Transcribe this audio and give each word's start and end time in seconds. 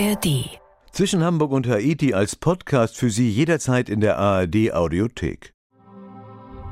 ARD. 0.00 0.58
Zwischen 0.92 1.22
Hamburg 1.22 1.52
und 1.52 1.68
Haiti 1.68 2.14
als 2.14 2.34
Podcast 2.34 2.96
für 2.96 3.10
Sie 3.10 3.30
jederzeit 3.30 3.90
in 3.90 4.00
der 4.00 4.16
ARD 4.16 4.72
Audiothek. 4.72 5.52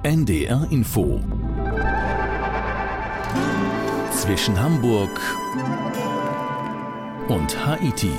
NDR 0.02 0.66
Info. 0.70 1.20
Zwischen 4.12 4.58
Hamburg 4.58 5.10
und 7.28 7.66
Haiti. 7.66 8.12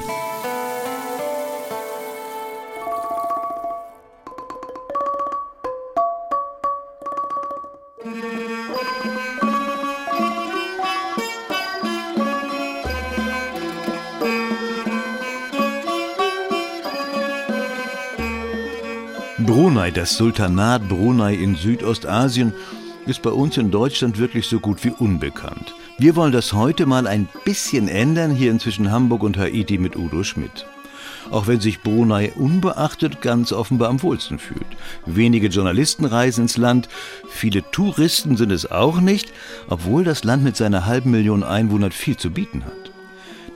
Brunei, 19.89 20.01
das 20.01 20.17
Sultanat 20.17 20.87
Brunei 20.87 21.33
in 21.33 21.55
Südostasien, 21.55 22.53
ist 23.07 23.23
bei 23.23 23.31
uns 23.31 23.57
in 23.57 23.71
Deutschland 23.71 24.19
wirklich 24.19 24.45
so 24.45 24.59
gut 24.59 24.83
wie 24.83 24.91
unbekannt. 24.91 25.73
Wir 25.97 26.15
wollen 26.15 26.31
das 26.31 26.53
heute 26.53 26.85
mal 26.85 27.07
ein 27.07 27.27
bisschen 27.43 27.87
ändern 27.87 28.29
hier 28.29 28.51
inzwischen 28.51 28.91
Hamburg 28.91 29.23
und 29.23 29.37
Haiti 29.37 29.79
mit 29.79 29.95
Udo 29.95 30.23
Schmidt. 30.23 30.67
Auch 31.31 31.47
wenn 31.47 31.59
sich 31.59 31.81
Brunei 31.81 32.31
unbeachtet 32.33 33.21
ganz 33.21 33.51
offenbar 33.51 33.89
am 33.89 34.03
wohlsten 34.03 34.37
fühlt. 34.37 34.67
Wenige 35.07 35.47
Journalisten 35.47 36.05
reisen 36.05 36.41
ins 36.41 36.57
Land, 36.57 36.87
viele 37.27 37.63
Touristen 37.71 38.37
sind 38.37 38.51
es 38.51 38.69
auch 38.69 39.01
nicht, 39.01 39.31
obwohl 39.67 40.03
das 40.03 40.23
Land 40.23 40.43
mit 40.43 40.55
seiner 40.55 40.85
halben 40.85 41.09
Million 41.09 41.43
Einwohnern 41.43 41.91
viel 41.91 42.15
zu 42.15 42.29
bieten 42.29 42.63
hat. 42.63 42.88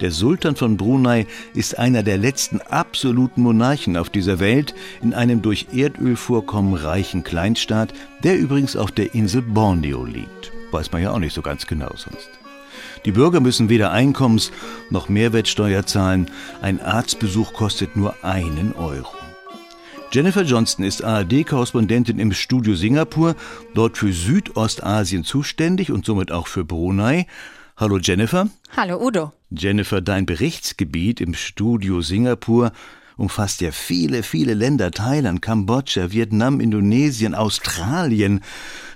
Der 0.01 0.11
Sultan 0.11 0.55
von 0.55 0.77
Brunei 0.77 1.27
ist 1.53 1.77
einer 1.77 2.03
der 2.03 2.17
letzten 2.17 2.59
absoluten 2.61 3.41
Monarchen 3.41 3.95
auf 3.97 4.09
dieser 4.09 4.39
Welt 4.39 4.73
in 5.01 5.13
einem 5.13 5.41
durch 5.41 5.67
Erdölvorkommen 5.73 6.73
reichen 6.73 7.23
Kleinstaat, 7.23 7.93
der 8.23 8.37
übrigens 8.37 8.75
auf 8.75 8.91
der 8.91 9.13
Insel 9.13 9.41
Borneo 9.41 10.05
liegt. 10.05 10.51
Weiß 10.71 10.91
man 10.91 11.01
ja 11.01 11.11
auch 11.11 11.19
nicht 11.19 11.33
so 11.33 11.41
ganz 11.41 11.67
genau 11.67 11.91
sonst. 11.95 12.29
Die 13.05 13.11
Bürger 13.11 13.39
müssen 13.39 13.69
weder 13.69 13.91
Einkommens- 13.91 14.51
noch 14.89 15.09
Mehrwertsteuer 15.09 15.85
zahlen. 15.85 16.29
Ein 16.61 16.81
Arztbesuch 16.81 17.53
kostet 17.53 17.95
nur 17.95 18.23
einen 18.23 18.73
Euro. 18.73 19.13
Jennifer 20.11 20.43
Johnston 20.43 20.85
ist 20.85 21.03
ARD-Korrespondentin 21.03 22.19
im 22.19 22.33
Studio 22.33 22.75
Singapur, 22.75 23.35
dort 23.73 23.97
für 23.97 24.13
Südostasien 24.13 25.23
zuständig 25.23 25.91
und 25.91 26.05
somit 26.05 26.31
auch 26.31 26.47
für 26.47 26.63
Brunei. 26.63 27.25
Hallo 27.77 27.97
Jennifer. 27.97 28.47
Hallo 28.77 29.03
Udo. 29.03 29.31
Jennifer, 29.55 30.01
dein 30.01 30.25
Berichtsgebiet 30.25 31.21
im 31.21 31.33
Studio 31.33 32.01
Singapur 32.01 32.71
umfasst 33.17 33.61
ja 33.61 33.71
viele, 33.71 34.23
viele 34.23 34.53
Länder. 34.53 34.91
Thailand, 34.91 35.41
Kambodscha, 35.41 36.11
Vietnam, 36.11 36.59
Indonesien, 36.59 37.35
Australien. 37.35 38.41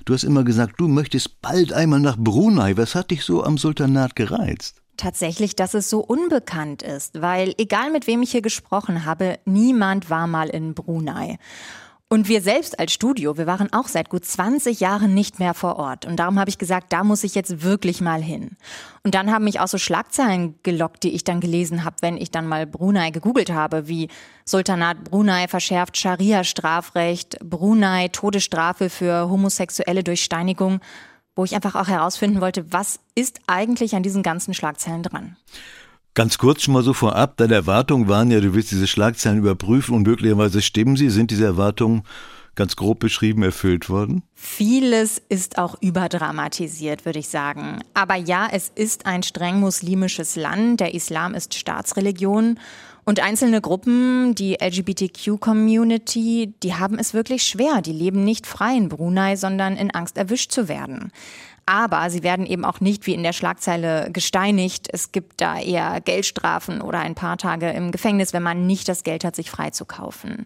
Du 0.06 0.14
hast 0.14 0.24
immer 0.24 0.44
gesagt, 0.44 0.80
du 0.80 0.88
möchtest 0.88 1.42
bald 1.42 1.74
einmal 1.74 2.00
nach 2.00 2.18
Brunei. 2.18 2.78
Was 2.78 2.96
hat 2.96 3.12
dich 3.12 3.24
so 3.24 3.44
am 3.44 3.58
Sultanat 3.58 4.16
gereizt? 4.16 4.82
Tatsächlich, 4.98 5.56
dass 5.56 5.76
es 5.76 5.92
so 5.92 6.00
unbekannt 6.00 6.82
ist, 6.82 7.22
weil 7.22 7.54
egal 7.60 7.92
mit 7.92 8.08
wem 8.08 8.24
ich 8.24 8.32
hier 8.32 8.42
gesprochen 8.42 9.06
habe, 9.06 9.38
niemand 9.46 10.10
war 10.10 10.26
mal 10.26 10.50
in 10.50 10.74
Brunei. 10.74 11.38
Und 12.10 12.30
wir 12.30 12.42
selbst 12.42 12.80
als 12.80 12.94
Studio, 12.94 13.38
wir 13.38 13.48
waren 13.48 13.74
auch 13.74 13.90
seit 13.90 14.10
gut 14.10 14.24
20 14.24 14.80
Jahren 14.80 15.14
nicht 15.14 15.40
mehr 15.40 15.54
vor 15.54 15.76
Ort. 15.76 16.06
Und 16.06 16.16
darum 16.16 16.40
habe 16.40 16.50
ich 16.50 16.58
gesagt, 16.58 16.94
da 16.94 17.04
muss 17.04 17.26
ich 17.26 17.36
jetzt 17.36 17.64
wirklich 17.64 18.00
mal 18.00 18.22
hin. 18.22 18.56
Und 19.04 19.14
dann 19.14 19.30
haben 19.30 19.44
mich 19.44 19.60
auch 19.60 19.68
so 19.68 19.78
Schlagzeilen 19.78 20.58
gelockt, 20.64 21.04
die 21.04 21.12
ich 21.12 21.26
dann 21.26 21.42
gelesen 21.42 21.84
habe, 21.84 21.98
wenn 22.00 22.16
ich 22.16 22.32
dann 22.32 22.48
mal 22.48 22.66
Brunei 22.66 23.10
gegoogelt 23.10 23.52
habe, 23.52 23.90
wie 23.90 24.08
Sultanat 24.46 25.04
Brunei 25.04 25.50
verschärft 25.50 25.98
Scharia-Strafrecht, 25.98 27.40
Brunei 27.42 28.08
Todesstrafe 28.08 28.90
für 28.90 29.30
Homosexuelle 29.30 30.02
durch 30.02 30.24
Steinigung, 30.24 30.80
wo 31.36 31.44
ich 31.44 31.56
einfach 31.56 31.76
auch 31.76 31.90
herausfinden 31.90 32.40
wollte, 32.40 32.72
was 32.72 33.02
ist 33.16 33.42
eigentlich 33.48 33.98
an 33.98 34.04
diesen 34.04 34.24
ganzen 34.24 34.54
Schlagzeilen 34.54 35.04
dran. 35.04 35.36
Ganz 36.18 36.40
kurz 36.40 36.64
schon 36.64 36.74
mal 36.74 36.82
so 36.82 36.94
vorab, 36.94 37.38
deine 37.38 37.54
Erwartungen 37.54 38.08
waren 38.08 38.32
ja, 38.32 38.40
du 38.40 38.56
willst 38.56 38.72
diese 38.72 38.88
Schlagzeilen 38.88 39.38
überprüfen 39.38 39.94
und 39.94 40.02
möglicherweise 40.02 40.64
stimmen 40.64 40.98
sie. 40.98 41.12
Sind 41.12 41.30
diese 41.30 41.46
Erwartungen 41.46 42.02
ganz 42.56 42.76
grob 42.76 42.98
beschrieben 42.98 43.44
erfüllt 43.44 43.88
worden? 43.88 44.24
Vieles 44.34 45.22
ist 45.30 45.60
auch 45.60 45.80
überdramatisiert, 45.80 47.06
würde 47.06 47.20
ich 47.20 47.28
sagen. 47.28 47.84
Aber 47.94 48.16
ja, 48.16 48.48
es 48.52 48.72
ist 48.74 49.06
ein 49.06 49.22
streng 49.22 49.60
muslimisches 49.60 50.36
Land. 50.36 50.80
Der 50.80 50.96
Islam 50.96 51.36
ist 51.36 51.54
Staatsreligion. 51.54 52.60
Und 53.06 53.20
einzelne 53.20 53.62
Gruppen, 53.62 54.34
die 54.34 54.58
LGBTQ-Community, 54.60 56.56
die 56.64 56.74
haben 56.74 56.98
es 56.98 57.14
wirklich 57.14 57.44
schwer. 57.44 57.84
Die 57.84 57.94
leben 57.94 58.24
nicht 58.24 58.48
frei 58.48 58.76
in 58.76 58.90
Brunei, 58.90 59.36
sondern 59.36 59.78
in 59.78 59.92
Angst 59.92 60.18
erwischt 60.18 60.52
zu 60.52 60.68
werden. 60.68 61.12
Aber 61.68 62.10
sie 62.10 62.24
werden 62.24 62.46
eben 62.46 62.64
auch 62.64 62.80
nicht 62.80 63.06
wie 63.08 63.14
in 63.14 63.24
der 63.24 63.34
Schlagzeile 63.34 64.10
gesteinigt. 64.12 64.88
Es 64.92 65.12
gibt 65.12 65.42
da 65.42 65.60
eher 65.60 66.00
Geldstrafen 66.00 66.82
oder 66.82 67.00
ein 67.00 67.14
paar 67.14 67.38
Tage 67.38 67.70
im 67.72 67.92
Gefängnis, 67.92 68.32
wenn 68.32 68.42
man 68.42 68.66
nicht 68.66 68.88
das 68.88 69.04
Geld 69.04 69.26
hat, 69.26 69.36
sich 69.36 69.52
freizukaufen. 69.52 70.46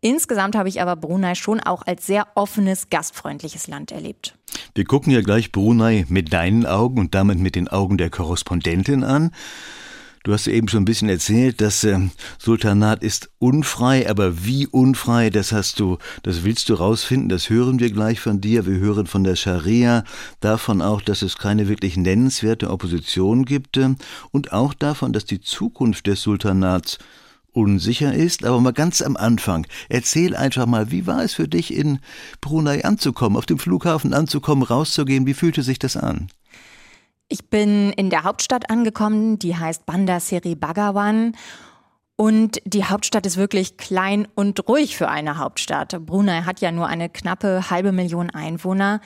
Insgesamt 0.00 0.56
habe 0.56 0.70
ich 0.70 0.80
aber 0.80 0.96
Brunei 0.96 1.34
schon 1.34 1.60
auch 1.60 1.86
als 1.86 2.06
sehr 2.06 2.26
offenes, 2.34 2.88
gastfreundliches 2.88 3.68
Land 3.68 3.92
erlebt. 3.92 4.34
Wir 4.74 4.84
gucken 4.84 5.12
ja 5.12 5.20
gleich 5.20 5.52
Brunei 5.52 6.06
mit 6.08 6.32
deinen 6.32 6.64
Augen 6.64 6.98
und 6.98 7.14
damit 7.14 7.38
mit 7.38 7.54
den 7.54 7.68
Augen 7.68 7.98
der 7.98 8.08
Korrespondentin 8.08 9.04
an. 9.04 9.32
Du 10.22 10.34
hast 10.34 10.48
eben 10.48 10.68
schon 10.68 10.82
ein 10.82 10.84
bisschen 10.84 11.08
erzählt, 11.08 11.62
das 11.62 11.82
äh, 11.82 11.98
Sultanat 12.38 13.02
ist 13.02 13.30
unfrei, 13.38 14.06
aber 14.06 14.44
wie 14.44 14.66
unfrei, 14.66 15.30
das 15.30 15.50
hast 15.50 15.80
du, 15.80 15.96
das 16.22 16.44
willst 16.44 16.68
du 16.68 16.74
rausfinden, 16.74 17.30
das 17.30 17.48
hören 17.48 17.80
wir 17.80 17.90
gleich 17.90 18.20
von 18.20 18.38
dir. 18.38 18.66
Wir 18.66 18.78
hören 18.78 19.06
von 19.06 19.24
der 19.24 19.34
Scharia, 19.34 20.04
davon 20.40 20.82
auch, 20.82 21.00
dass 21.00 21.22
es 21.22 21.38
keine 21.38 21.68
wirklich 21.68 21.96
nennenswerte 21.96 22.68
Opposition 22.68 23.46
gibt 23.46 23.78
äh, 23.78 23.94
und 24.30 24.52
auch 24.52 24.74
davon, 24.74 25.14
dass 25.14 25.24
die 25.24 25.40
Zukunft 25.40 26.06
des 26.06 26.20
Sultanats 26.20 26.98
unsicher 27.52 28.12
ist. 28.12 28.44
Aber 28.44 28.60
mal 28.60 28.74
ganz 28.74 29.00
am 29.00 29.16
Anfang, 29.16 29.66
erzähl 29.88 30.36
einfach 30.36 30.66
mal, 30.66 30.90
wie 30.90 31.06
war 31.06 31.24
es 31.24 31.32
für 31.32 31.48
dich 31.48 31.72
in 31.72 31.98
Brunei 32.42 32.84
anzukommen, 32.84 33.38
auf 33.38 33.46
dem 33.46 33.58
Flughafen 33.58 34.12
anzukommen, 34.12 34.64
rauszugehen, 34.64 35.26
wie 35.26 35.34
fühlte 35.34 35.62
sich 35.62 35.78
das 35.78 35.96
an? 35.96 36.28
Ich 37.32 37.48
bin 37.48 37.92
in 37.92 38.10
der 38.10 38.24
Hauptstadt 38.24 38.70
angekommen, 38.70 39.38
die 39.38 39.56
heißt 39.56 39.86
Bandar 39.86 40.18
Seri 40.18 40.56
Bagawan. 40.56 41.36
Und 42.16 42.60
die 42.64 42.84
Hauptstadt 42.84 43.24
ist 43.24 43.36
wirklich 43.36 43.76
klein 43.76 44.26
und 44.34 44.68
ruhig 44.68 44.96
für 44.96 45.08
eine 45.08 45.38
Hauptstadt. 45.38 45.96
Brunei 46.04 46.42
hat 46.42 46.60
ja 46.60 46.72
nur 46.72 46.88
eine 46.88 47.08
knappe 47.08 47.70
halbe 47.70 47.92
Million 47.92 48.30
Einwohner. 48.30 49.00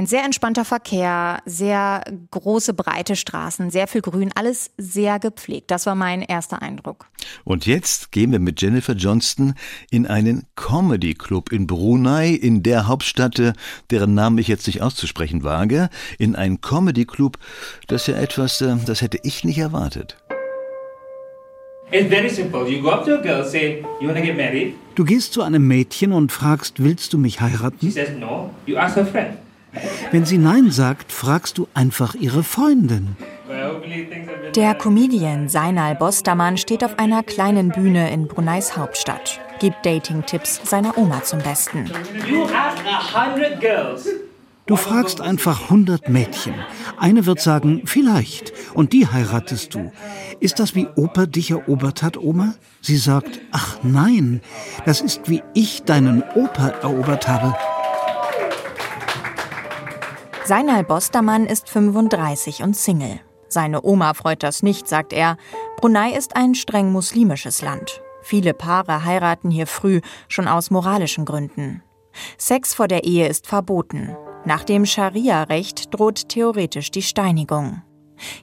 Ein 0.00 0.06
sehr 0.06 0.24
entspannter 0.24 0.64
Verkehr, 0.64 1.42
sehr 1.44 2.02
große, 2.30 2.72
breite 2.72 3.16
Straßen, 3.16 3.68
sehr 3.68 3.86
viel 3.86 4.00
Grün, 4.00 4.30
alles 4.34 4.70
sehr 4.78 5.18
gepflegt. 5.18 5.70
Das 5.70 5.84
war 5.84 5.94
mein 5.94 6.22
erster 6.22 6.62
Eindruck. 6.62 7.04
Und 7.44 7.66
jetzt 7.66 8.10
gehen 8.10 8.32
wir 8.32 8.38
mit 8.38 8.62
Jennifer 8.62 8.94
Johnston 8.94 9.52
in 9.90 10.06
einen 10.06 10.46
Comedy 10.56 11.12
Club 11.12 11.52
in 11.52 11.66
Brunei, 11.66 12.30
in 12.30 12.62
der 12.62 12.88
Hauptstadt, 12.88 13.52
deren 13.90 14.14
Namen 14.14 14.38
ich 14.38 14.48
jetzt 14.48 14.66
nicht 14.68 14.80
auszusprechen 14.80 15.44
wage, 15.44 15.90
in 16.18 16.34
einen 16.34 16.62
Comedy 16.62 17.04
Club. 17.04 17.36
Das 17.86 18.00
ist 18.00 18.06
ja 18.06 18.22
etwas, 18.22 18.62
äh, 18.62 18.76
das 18.86 19.02
hätte 19.02 19.18
ich 19.22 19.44
nicht 19.44 19.58
erwartet. 19.58 20.16
Du 24.94 25.04
gehst 25.04 25.32
zu 25.34 25.42
einem 25.42 25.68
Mädchen 25.68 26.12
und 26.12 26.32
fragst, 26.32 26.82
willst 26.82 27.12
du 27.12 27.18
mich 27.18 27.42
heiraten? 27.42 27.78
She 27.82 27.90
says 27.90 28.16
no. 28.18 28.48
You 28.64 28.78
ask 28.78 28.96
her 28.96 29.04
friend. 29.04 29.36
Wenn 30.10 30.24
sie 30.24 30.38
Nein 30.38 30.70
sagt, 30.70 31.12
fragst 31.12 31.58
du 31.58 31.68
einfach 31.74 32.14
ihre 32.14 32.42
Freundin. 32.42 33.16
Der 34.54 34.74
Comedian 34.74 35.48
Seinal 35.48 35.94
Bostermann 35.94 36.56
steht 36.56 36.84
auf 36.84 36.98
einer 36.98 37.22
kleinen 37.22 37.70
Bühne 37.70 38.10
in 38.12 38.26
Bruneis 38.26 38.76
Hauptstadt, 38.76 39.40
gibt 39.60 39.84
Dating-Tipps 39.84 40.60
seiner 40.64 40.96
Oma 40.98 41.22
zum 41.22 41.40
Besten. 41.40 41.90
Du 44.66 44.76
fragst 44.76 45.20
einfach 45.20 45.62
100 45.62 46.08
Mädchen. 46.08 46.54
Eine 46.96 47.26
wird 47.26 47.40
sagen, 47.40 47.82
vielleicht, 47.86 48.52
und 48.72 48.92
die 48.92 49.08
heiratest 49.08 49.74
du. 49.74 49.90
Ist 50.38 50.60
das 50.60 50.76
wie 50.76 50.86
Opa 50.94 51.26
dich 51.26 51.50
erobert 51.50 52.02
hat, 52.04 52.16
Oma? 52.16 52.54
Sie 52.80 52.96
sagt, 52.96 53.40
ach 53.50 53.78
nein, 53.82 54.40
das 54.84 55.00
ist 55.00 55.28
wie 55.28 55.42
ich 55.54 55.82
deinen 55.82 56.22
Opa 56.36 56.68
erobert 56.68 57.26
habe. 57.26 57.54
Seinal 60.50 60.82
Bostermann 60.82 61.46
ist 61.46 61.68
35 61.70 62.64
und 62.64 62.76
Single. 62.76 63.20
Seine 63.46 63.84
Oma 63.84 64.14
freut 64.14 64.42
das 64.42 64.64
nicht, 64.64 64.88
sagt 64.88 65.12
er. 65.12 65.36
Brunei 65.76 66.10
ist 66.10 66.34
ein 66.34 66.56
streng 66.56 66.90
muslimisches 66.90 67.62
Land. 67.62 68.02
Viele 68.20 68.52
Paare 68.52 69.04
heiraten 69.04 69.52
hier 69.52 69.68
früh, 69.68 70.00
schon 70.26 70.48
aus 70.48 70.72
moralischen 70.72 71.24
Gründen. 71.24 71.84
Sex 72.36 72.74
vor 72.74 72.88
der 72.88 73.04
Ehe 73.04 73.28
ist 73.28 73.46
verboten. 73.46 74.16
Nach 74.44 74.64
dem 74.64 74.86
Scharia-Recht 74.86 75.94
droht 75.94 76.28
theoretisch 76.28 76.90
die 76.90 77.02
Steinigung. 77.02 77.82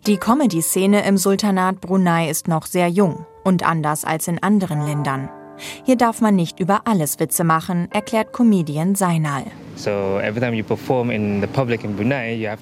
Die 0.05 0.15
Comedy-Szene 0.15 1.05
im 1.05 1.17
Sultanat 1.17 1.81
Brunei 1.81 2.29
ist 2.29 2.47
noch 2.47 2.67
sehr 2.67 2.87
jung 2.87 3.25
und 3.43 3.67
anders 3.67 4.05
als 4.05 4.29
in 4.29 4.41
anderen 4.41 4.81
Ländern. 4.81 5.29
Hier 5.83 5.95
darf 5.95 6.21
man 6.21 6.35
nicht 6.35 6.59
über 6.59 6.81
alles 6.85 7.19
Witze 7.19 7.43
machen, 7.43 7.87
erklärt 7.91 8.33
Comedian 8.33 8.95
Seinal. 8.95 9.45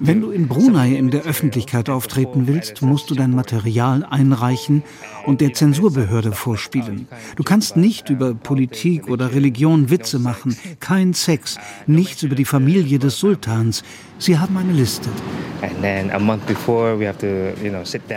Wenn 0.00 0.20
du 0.20 0.30
in 0.30 0.48
Brunei 0.48 0.92
in 0.92 1.10
der 1.10 1.22
Öffentlichkeit 1.22 1.88
auftreten 1.88 2.46
willst, 2.46 2.82
musst 2.82 3.08
du 3.10 3.14
dein 3.14 3.30
Material 3.30 4.04
einreichen 4.04 4.82
und 5.24 5.40
der 5.40 5.54
Zensurbehörde 5.54 6.32
vorspielen. 6.32 7.08
Du 7.36 7.42
kannst 7.42 7.76
nicht 7.76 8.10
über 8.10 8.34
Politik 8.34 9.08
oder 9.08 9.32
Religion 9.32 9.88
Witze 9.90 10.18
machen, 10.18 10.56
kein 10.80 11.14
Sex, 11.14 11.56
nichts 11.86 12.22
über 12.22 12.34
die 12.34 12.44
Familie 12.44 12.98
des 12.98 13.18
Sultans. 13.18 13.82
Sie 14.18 14.38
haben 14.38 14.56
eine 14.56 14.72
Liste. 14.72 15.08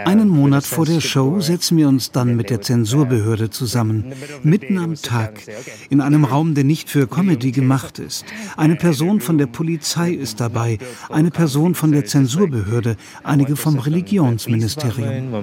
Einen 0.05 0.29
Monat 0.29 0.65
vor 0.65 0.85
der 0.85 1.01
Show 1.01 1.39
setzen 1.39 1.77
wir 1.77 1.87
uns 1.87 2.11
dann 2.11 2.35
mit 2.35 2.49
der 2.49 2.61
Zensurbehörde 2.61 3.49
zusammen, 3.49 4.13
mitten 4.43 4.77
am 4.77 4.95
Tag, 4.95 5.41
in 5.89 6.01
einem 6.01 6.25
Raum, 6.25 6.53
der 6.53 6.63
nicht 6.63 6.89
für 6.89 7.07
Comedy 7.07 7.51
gemacht 7.51 7.99
ist. 7.99 8.25
Eine 8.57 8.75
Person 8.75 9.19
von 9.21 9.37
der 9.37 9.47
Polizei 9.47 10.11
ist 10.11 10.39
dabei, 10.39 10.77
eine 11.09 11.31
Person 11.31 11.75
von 11.75 11.91
der 11.91 12.05
Zensurbehörde, 12.05 12.95
einige 13.23 13.55
vom 13.55 13.79
Religionsministerium. 13.79 15.33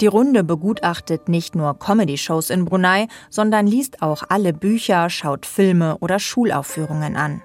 Die 0.00 0.06
Runde 0.08 0.42
begutachtet 0.42 1.28
nicht 1.28 1.54
nur 1.54 1.78
Comedy-Shows 1.78 2.50
in 2.50 2.64
Brunei, 2.64 3.06
sondern 3.30 3.66
liest 3.66 4.02
auch 4.02 4.24
alle 4.28 4.52
Bücher, 4.52 5.08
schaut 5.08 5.46
Filme 5.46 5.96
oder 5.98 6.18
Schulaufführungen 6.18 7.16
an. 7.16 7.42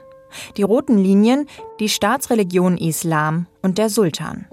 Die 0.57 0.63
roten 0.63 0.97
Linien, 0.97 1.47
die 1.79 1.89
Staatsreligion 1.89 2.77
Islam 2.77 3.47
und 3.61 3.77
der 3.77 3.89
Sultan. 3.89 4.47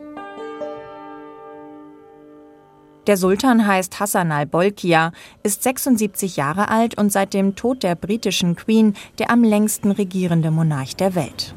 Der 3.06 3.16
Sultan 3.16 3.66
heißt 3.66 4.00
Hassan 4.00 4.32
al-Bolkiah, 4.32 5.12
ist 5.44 5.62
76 5.62 6.36
Jahre 6.36 6.68
alt 6.68 6.98
und 6.98 7.12
seit 7.12 7.34
dem 7.34 7.54
Tod 7.54 7.84
der 7.84 7.94
britischen 7.94 8.56
Queen 8.56 8.94
der 9.18 9.30
am 9.30 9.44
längsten 9.44 9.92
regierende 9.92 10.50
Monarch 10.50 10.96
der 10.96 11.14
Welt. 11.14 11.54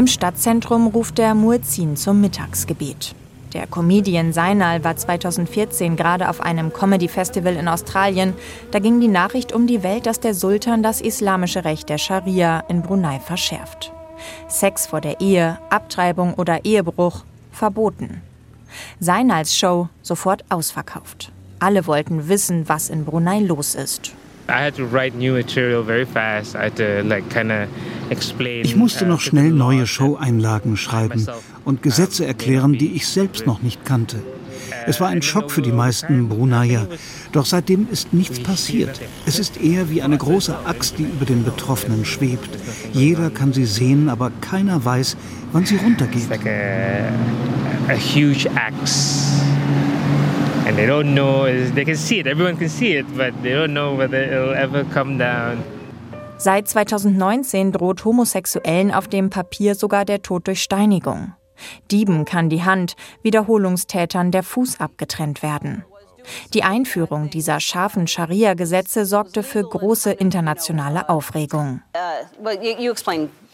Im 0.00 0.06
Stadtzentrum 0.06 0.86
ruft 0.86 1.18
der 1.18 1.34
Muezzin 1.34 1.94
zum 1.94 2.22
Mittagsgebet. 2.22 3.14
Der 3.52 3.66
Comedian 3.66 4.32
Seinal 4.32 4.82
war 4.82 4.96
2014 4.96 5.94
gerade 5.94 6.30
auf 6.30 6.40
einem 6.40 6.72
Comedy-Festival 6.72 7.54
in 7.54 7.68
Australien. 7.68 8.32
Da 8.70 8.78
ging 8.78 8.98
die 9.02 9.08
Nachricht 9.08 9.52
um 9.52 9.66
die 9.66 9.82
Welt, 9.82 10.06
dass 10.06 10.18
der 10.18 10.32
Sultan 10.32 10.82
das 10.82 11.02
islamische 11.02 11.66
Recht 11.66 11.90
der 11.90 11.98
Scharia 11.98 12.60
in 12.60 12.80
Brunei 12.80 13.20
verschärft. 13.20 13.92
Sex 14.48 14.86
vor 14.86 15.02
der 15.02 15.20
Ehe, 15.20 15.58
Abtreibung 15.68 16.32
oder 16.32 16.64
Ehebruch 16.64 17.24
verboten. 17.52 18.22
Seinals 19.00 19.54
Show 19.54 19.90
sofort 20.00 20.46
ausverkauft. 20.48 21.30
Alle 21.58 21.86
wollten 21.86 22.26
wissen, 22.26 22.70
was 22.70 22.88
in 22.88 23.04
Brunei 23.04 23.40
los 23.40 23.74
ist. 23.74 24.12
Ich 28.62 28.76
musste 28.76 29.06
noch 29.06 29.20
schnell 29.20 29.50
neue 29.50 29.86
Show-Einlagen 29.86 30.76
schreiben 30.76 31.26
und 31.64 31.82
Gesetze 31.82 32.26
erklären, 32.26 32.72
die 32.72 32.92
ich 32.94 33.06
selbst 33.06 33.46
noch 33.46 33.62
nicht 33.62 33.84
kannte. 33.84 34.22
Es 34.86 35.00
war 35.00 35.08
ein 35.08 35.22
Schock 35.22 35.50
für 35.50 35.62
die 35.62 35.72
meisten 35.72 36.28
Bruneier. 36.28 36.86
Doch 37.32 37.46
seitdem 37.46 37.88
ist 37.90 38.12
nichts 38.12 38.40
passiert. 38.40 39.00
Es 39.26 39.38
ist 39.38 39.60
eher 39.60 39.90
wie 39.90 40.02
eine 40.02 40.18
große 40.18 40.56
Axt, 40.64 40.98
die 40.98 41.04
über 41.04 41.24
den 41.24 41.44
Betroffenen 41.44 42.04
schwebt. 42.04 42.50
Jeder 42.92 43.30
kann 43.30 43.52
sie 43.52 43.66
sehen, 43.66 44.08
aber 44.08 44.30
keiner 44.40 44.84
weiß, 44.84 45.16
wann 45.52 45.66
sie 45.66 45.76
runtergeht. 45.76 46.28
Like 46.28 46.46
a, 46.46 47.92
a 47.92 47.96
huge 47.96 48.48
axe 48.54 49.49
and 50.66 50.76
they 50.76 50.86
don't 50.86 51.14
know, 51.14 51.44
they 51.74 51.84
can 51.84 51.96
see 51.96 52.20
it, 52.20 52.26
everyone 52.26 52.56
can 52.56 52.68
see 52.68 52.96
it, 52.96 53.06
but 53.16 53.32
they 53.42 53.52
don't 53.52 53.72
know 53.72 53.96
whether 53.96 54.22
it'll 54.22 54.54
ever 54.54 54.84
come 54.84 55.18
down. 55.18 55.62
Seit 56.38 56.68
2019 56.68 57.72
droht 57.72 58.04
Homosexuellen 58.04 58.92
auf 58.92 59.08
dem 59.08 59.28
Papier 59.28 59.74
sogar 59.74 60.04
der 60.04 60.22
Tod 60.22 60.46
durch 60.46 60.62
Steinigung. 60.62 61.34
Dieben 61.90 62.24
kann 62.24 62.48
die 62.48 62.62
Hand, 62.62 62.96
Wiederholungstätern 63.22 64.30
der 64.30 64.42
Fuß 64.42 64.80
abgetrennt 64.80 65.42
werden. 65.42 65.84
Die 66.54 66.62
Einführung 66.62 67.30
dieser 67.30 67.60
scharfen 67.60 68.06
Scharia-Gesetze 68.06 69.04
sorgte 69.04 69.42
für 69.42 69.62
große 69.62 70.12
internationale 70.12 71.08
Aufregung. 71.08 71.82
Uh, 71.94 72.44
well, 72.44 72.58
you, 72.62 72.74
you 72.78 72.94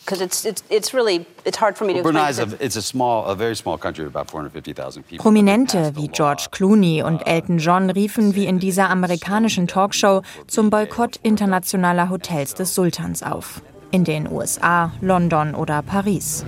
because 0.07 0.21
it's, 0.21 0.45
it's, 0.45 0.63
it's 0.71 0.95
really 0.95 1.27
it's 1.45 1.59
hard 1.59 1.77
for 1.77 1.85
me 1.85 1.95
to 1.95 2.03
Brunei 2.03 2.31
is 2.31 2.39
a, 2.39 2.49
it's 2.61 2.77
a 2.77 2.83
small, 2.83 3.25
a 3.27 3.35
very 3.35 3.57
small 3.57 3.77
country, 3.77 4.07
about 4.07 4.31
450,000 4.31 5.03
people. 5.03 5.23
Prominente 5.23 5.93
wie 5.97 6.09
George 6.09 6.47
Clooney 6.53 7.03
und 7.03 7.27
Elton 7.27 7.59
John 7.59 7.91
riefen 7.91 8.35
wie 8.35 8.47
in 8.47 8.61
dieser 8.61 8.89
amerikanischen 8.89 9.67
Talkshow 9.67 10.23
zum 10.47 10.71
Boykott 10.71 11.17
internationaler 11.23 12.09
Hotels 12.09 12.55
des 12.55 12.75
Sultans 12.75 13.23
auf. 13.23 13.61
In 13.91 14.05
den 14.05 14.31
USA, 14.31 14.93
London 15.01 15.55
oder 15.55 15.83
Paris. 15.83 16.45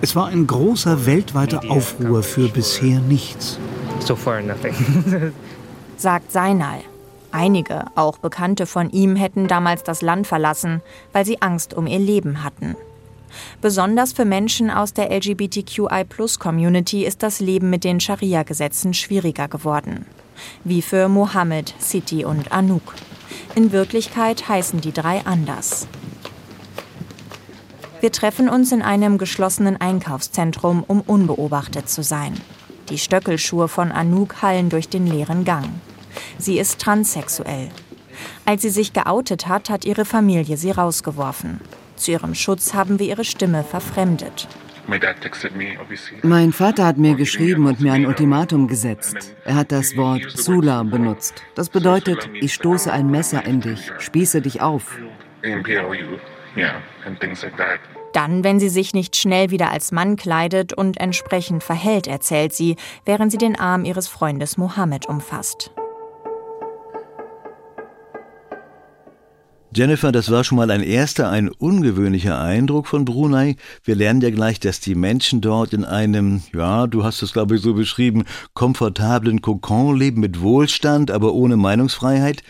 Es 0.00 0.16
war 0.16 0.26
ein 0.26 0.46
großer 0.46 1.06
weltweiter 1.06 1.60
Aufruhr 1.68 2.22
für 2.22 2.48
bisher 2.48 3.00
nichts. 3.00 3.58
So 4.00 4.14
far 4.16 4.40
nothing. 4.40 4.74
sagt 5.96 6.32
Seinal. 6.32 6.80
Einige, 7.32 7.86
auch 7.94 8.18
Bekannte 8.18 8.66
von 8.66 8.90
ihm, 8.90 9.16
hätten 9.16 9.48
damals 9.48 9.82
das 9.82 10.02
Land 10.02 10.26
verlassen, 10.26 10.82
weil 11.12 11.24
sie 11.26 11.42
Angst 11.42 11.74
um 11.74 11.86
ihr 11.86 11.98
Leben 11.98 12.42
hatten. 12.42 12.76
Besonders 13.60 14.12
für 14.12 14.24
Menschen 14.24 14.70
aus 14.70 14.92
der 14.92 15.10
LGBTQI-Plus-Community 15.10 17.04
ist 17.04 17.22
das 17.22 17.40
Leben 17.40 17.70
mit 17.70 17.84
den 17.84 18.00
Scharia-Gesetzen 18.00 18.94
schwieriger 18.94 19.48
geworden. 19.48 20.06
Wie 20.64 20.82
für 20.82 21.08
Mohammed, 21.08 21.74
Siti 21.78 22.24
und 22.24 22.52
Anouk. 22.52 22.94
In 23.54 23.72
Wirklichkeit 23.72 24.48
heißen 24.48 24.80
die 24.80 24.92
drei 24.92 25.24
anders. 25.24 25.88
Wir 28.00 28.12
treffen 28.12 28.48
uns 28.48 28.72
in 28.72 28.82
einem 28.82 29.18
geschlossenen 29.18 29.80
Einkaufszentrum, 29.80 30.84
um 30.86 31.00
unbeobachtet 31.00 31.88
zu 31.88 32.02
sein. 32.02 32.34
Die 32.90 32.98
Stöckelschuhe 32.98 33.68
von 33.68 33.90
Anouk 33.90 34.42
hallen 34.42 34.68
durch 34.68 34.88
den 34.88 35.06
leeren 35.06 35.44
Gang. 35.44 35.66
Sie 36.38 36.58
ist 36.58 36.80
transsexuell. 36.80 37.68
Als 38.44 38.62
sie 38.62 38.70
sich 38.70 38.92
geoutet 38.92 39.48
hat, 39.48 39.70
hat 39.70 39.84
ihre 39.84 40.04
Familie 40.04 40.56
sie 40.56 40.70
rausgeworfen. 40.70 41.60
Zu 41.96 42.12
ihrem 42.12 42.34
Schutz 42.34 42.74
haben 42.74 42.98
wir 42.98 43.06
ihre 43.06 43.24
Stimme 43.24 43.64
verfremdet. 43.64 44.48
Mein 46.22 46.52
Vater 46.52 46.86
hat 46.86 46.96
mir 46.96 47.14
geschrieben 47.16 47.66
und 47.66 47.80
mir 47.80 47.92
ein 47.92 48.06
Ultimatum 48.06 48.68
gesetzt. 48.68 49.34
Er 49.44 49.56
hat 49.56 49.72
das 49.72 49.96
Wort 49.96 50.30
Sula 50.30 50.84
benutzt. 50.84 51.42
Das 51.56 51.70
bedeutet, 51.70 52.30
ich 52.40 52.54
stoße 52.54 52.92
ein 52.92 53.10
Messer 53.10 53.44
in 53.44 53.60
dich, 53.60 53.90
spieße 53.98 54.40
dich 54.42 54.60
auf. 54.60 54.98
Dann, 58.12 58.44
wenn 58.44 58.60
sie 58.60 58.68
sich 58.68 58.94
nicht 58.94 59.16
schnell 59.16 59.50
wieder 59.50 59.72
als 59.72 59.90
Mann 59.90 60.16
kleidet 60.16 60.72
und 60.72 61.00
entsprechend 61.00 61.64
verhält, 61.64 62.06
erzählt 62.06 62.52
sie, 62.52 62.76
während 63.04 63.32
sie 63.32 63.38
den 63.38 63.58
Arm 63.58 63.84
ihres 63.84 64.06
Freundes 64.06 64.56
Mohammed 64.56 65.06
umfasst. 65.06 65.72
Jennifer, 69.74 70.12
das 70.12 70.30
war 70.30 70.44
schon 70.44 70.56
mal 70.56 70.70
ein 70.70 70.82
erster, 70.82 71.28
ein 71.28 71.48
ungewöhnlicher 71.48 72.40
Eindruck 72.40 72.86
von 72.86 73.04
Brunei. 73.04 73.56
Wir 73.84 73.94
lernen 73.94 74.20
ja 74.20 74.30
gleich, 74.30 74.60
dass 74.60 74.80
die 74.80 74.94
Menschen 74.94 75.40
dort 75.40 75.72
in 75.74 75.84
einem, 75.84 76.42
ja, 76.54 76.86
du 76.86 77.04
hast 77.04 77.22
es 77.22 77.32
glaube 77.32 77.56
ich 77.56 77.62
so 77.62 77.74
beschrieben, 77.74 78.24
komfortablen 78.54 79.42
Kokon 79.42 79.96
leben 79.96 80.20
mit 80.20 80.40
Wohlstand, 80.40 81.10
aber 81.10 81.34
ohne 81.34 81.56
Meinungsfreiheit. 81.56 82.42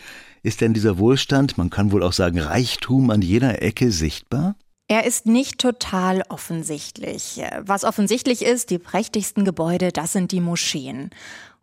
Ist 0.43 0.61
denn 0.61 0.73
dieser 0.73 0.97
Wohlstand, 0.97 1.57
man 1.57 1.69
kann 1.69 1.91
wohl 1.91 2.03
auch 2.03 2.13
sagen 2.13 2.39
Reichtum 2.39 3.09
an 3.09 3.21
jeder 3.21 3.61
Ecke 3.61 3.91
sichtbar? 3.91 4.55
Er 4.87 5.05
ist 5.05 5.25
nicht 5.25 5.59
total 5.59 6.23
offensichtlich. 6.29 7.41
Was 7.59 7.83
offensichtlich 7.83 8.45
ist, 8.45 8.69
die 8.69 8.77
prächtigsten 8.77 9.43
Gebäude, 9.43 9.91
das 9.91 10.13
sind 10.13 10.31
die 10.31 10.39
Moscheen. 10.39 11.09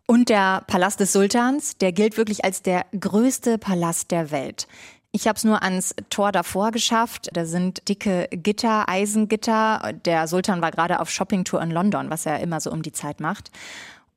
Und 0.05 0.29
der 0.29 0.63
Palast 0.67 0.99
des 0.99 1.11
Sultans, 1.11 1.77
der 1.77 1.91
gilt 1.91 2.17
wirklich 2.17 2.45
als 2.45 2.61
der 2.61 2.85
größte 2.99 3.57
Palast 3.57 4.11
der 4.11 4.29
Welt. 4.29 4.67
Ich 5.15 5.29
habe 5.29 5.37
es 5.37 5.45
nur 5.45 5.63
ans 5.63 5.95
Tor 6.09 6.33
davor 6.33 6.71
geschafft. 6.71 7.29
Da 7.31 7.45
sind 7.45 7.87
dicke 7.87 8.27
Gitter, 8.31 8.89
Eisengitter. 8.89 9.93
Der 10.03 10.27
Sultan 10.27 10.61
war 10.61 10.71
gerade 10.71 10.99
auf 10.99 11.09
Shoppingtour 11.09 11.61
in 11.61 11.71
London, 11.71 12.09
was 12.09 12.25
er 12.25 12.41
immer 12.41 12.59
so 12.59 12.69
um 12.69 12.81
die 12.81 12.91
Zeit 12.91 13.21
macht. 13.21 13.49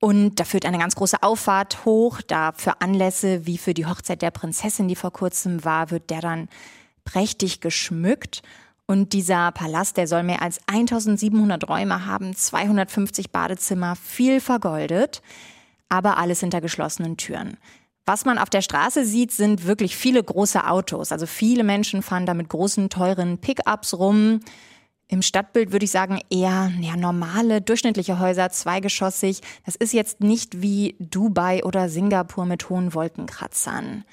Und 0.00 0.40
da 0.40 0.44
führt 0.44 0.66
eine 0.66 0.78
ganz 0.78 0.96
große 0.96 1.22
Auffahrt 1.22 1.84
hoch. 1.84 2.20
Da 2.26 2.50
für 2.50 2.80
Anlässe 2.80 3.46
wie 3.46 3.58
für 3.58 3.74
die 3.74 3.86
Hochzeit 3.86 4.22
der 4.22 4.32
Prinzessin, 4.32 4.88
die 4.88 4.96
vor 4.96 5.12
kurzem 5.12 5.64
war, 5.64 5.92
wird 5.92 6.10
der 6.10 6.20
dann 6.20 6.48
prächtig 7.04 7.60
geschmückt. 7.60 8.42
Und 8.86 9.12
dieser 9.12 9.52
Palast, 9.52 9.98
der 9.98 10.08
soll 10.08 10.24
mehr 10.24 10.42
als 10.42 10.58
1700 10.66 11.68
Räume 11.68 12.06
haben, 12.06 12.34
250 12.34 13.30
Badezimmer, 13.30 13.94
viel 13.94 14.40
vergoldet, 14.40 15.22
aber 15.88 16.18
alles 16.18 16.40
hinter 16.40 16.60
geschlossenen 16.60 17.16
Türen. 17.16 17.56
Was 18.08 18.24
man 18.24 18.38
auf 18.38 18.48
der 18.48 18.62
Straße 18.62 19.04
sieht, 19.04 19.32
sind 19.32 19.66
wirklich 19.66 19.94
viele 19.94 20.24
große 20.24 20.66
Autos. 20.66 21.12
Also 21.12 21.26
viele 21.26 21.62
Menschen 21.62 22.00
fahren 22.00 22.24
da 22.24 22.32
mit 22.32 22.48
großen, 22.48 22.88
teuren 22.88 23.36
Pickups 23.36 23.98
rum. 23.98 24.40
Im 25.08 25.20
Stadtbild 25.20 25.72
würde 25.72 25.84
ich 25.84 25.90
sagen 25.90 26.18
eher 26.30 26.72
ja, 26.80 26.96
normale, 26.96 27.60
durchschnittliche 27.60 28.18
Häuser, 28.18 28.48
zweigeschossig. 28.48 29.42
Das 29.66 29.76
ist 29.76 29.92
jetzt 29.92 30.20
nicht 30.20 30.62
wie 30.62 30.96
Dubai 30.98 31.62
oder 31.64 31.90
Singapur 31.90 32.46
mit 32.46 32.70
hohen 32.70 32.94
Wolkenkratzern. 32.94 34.04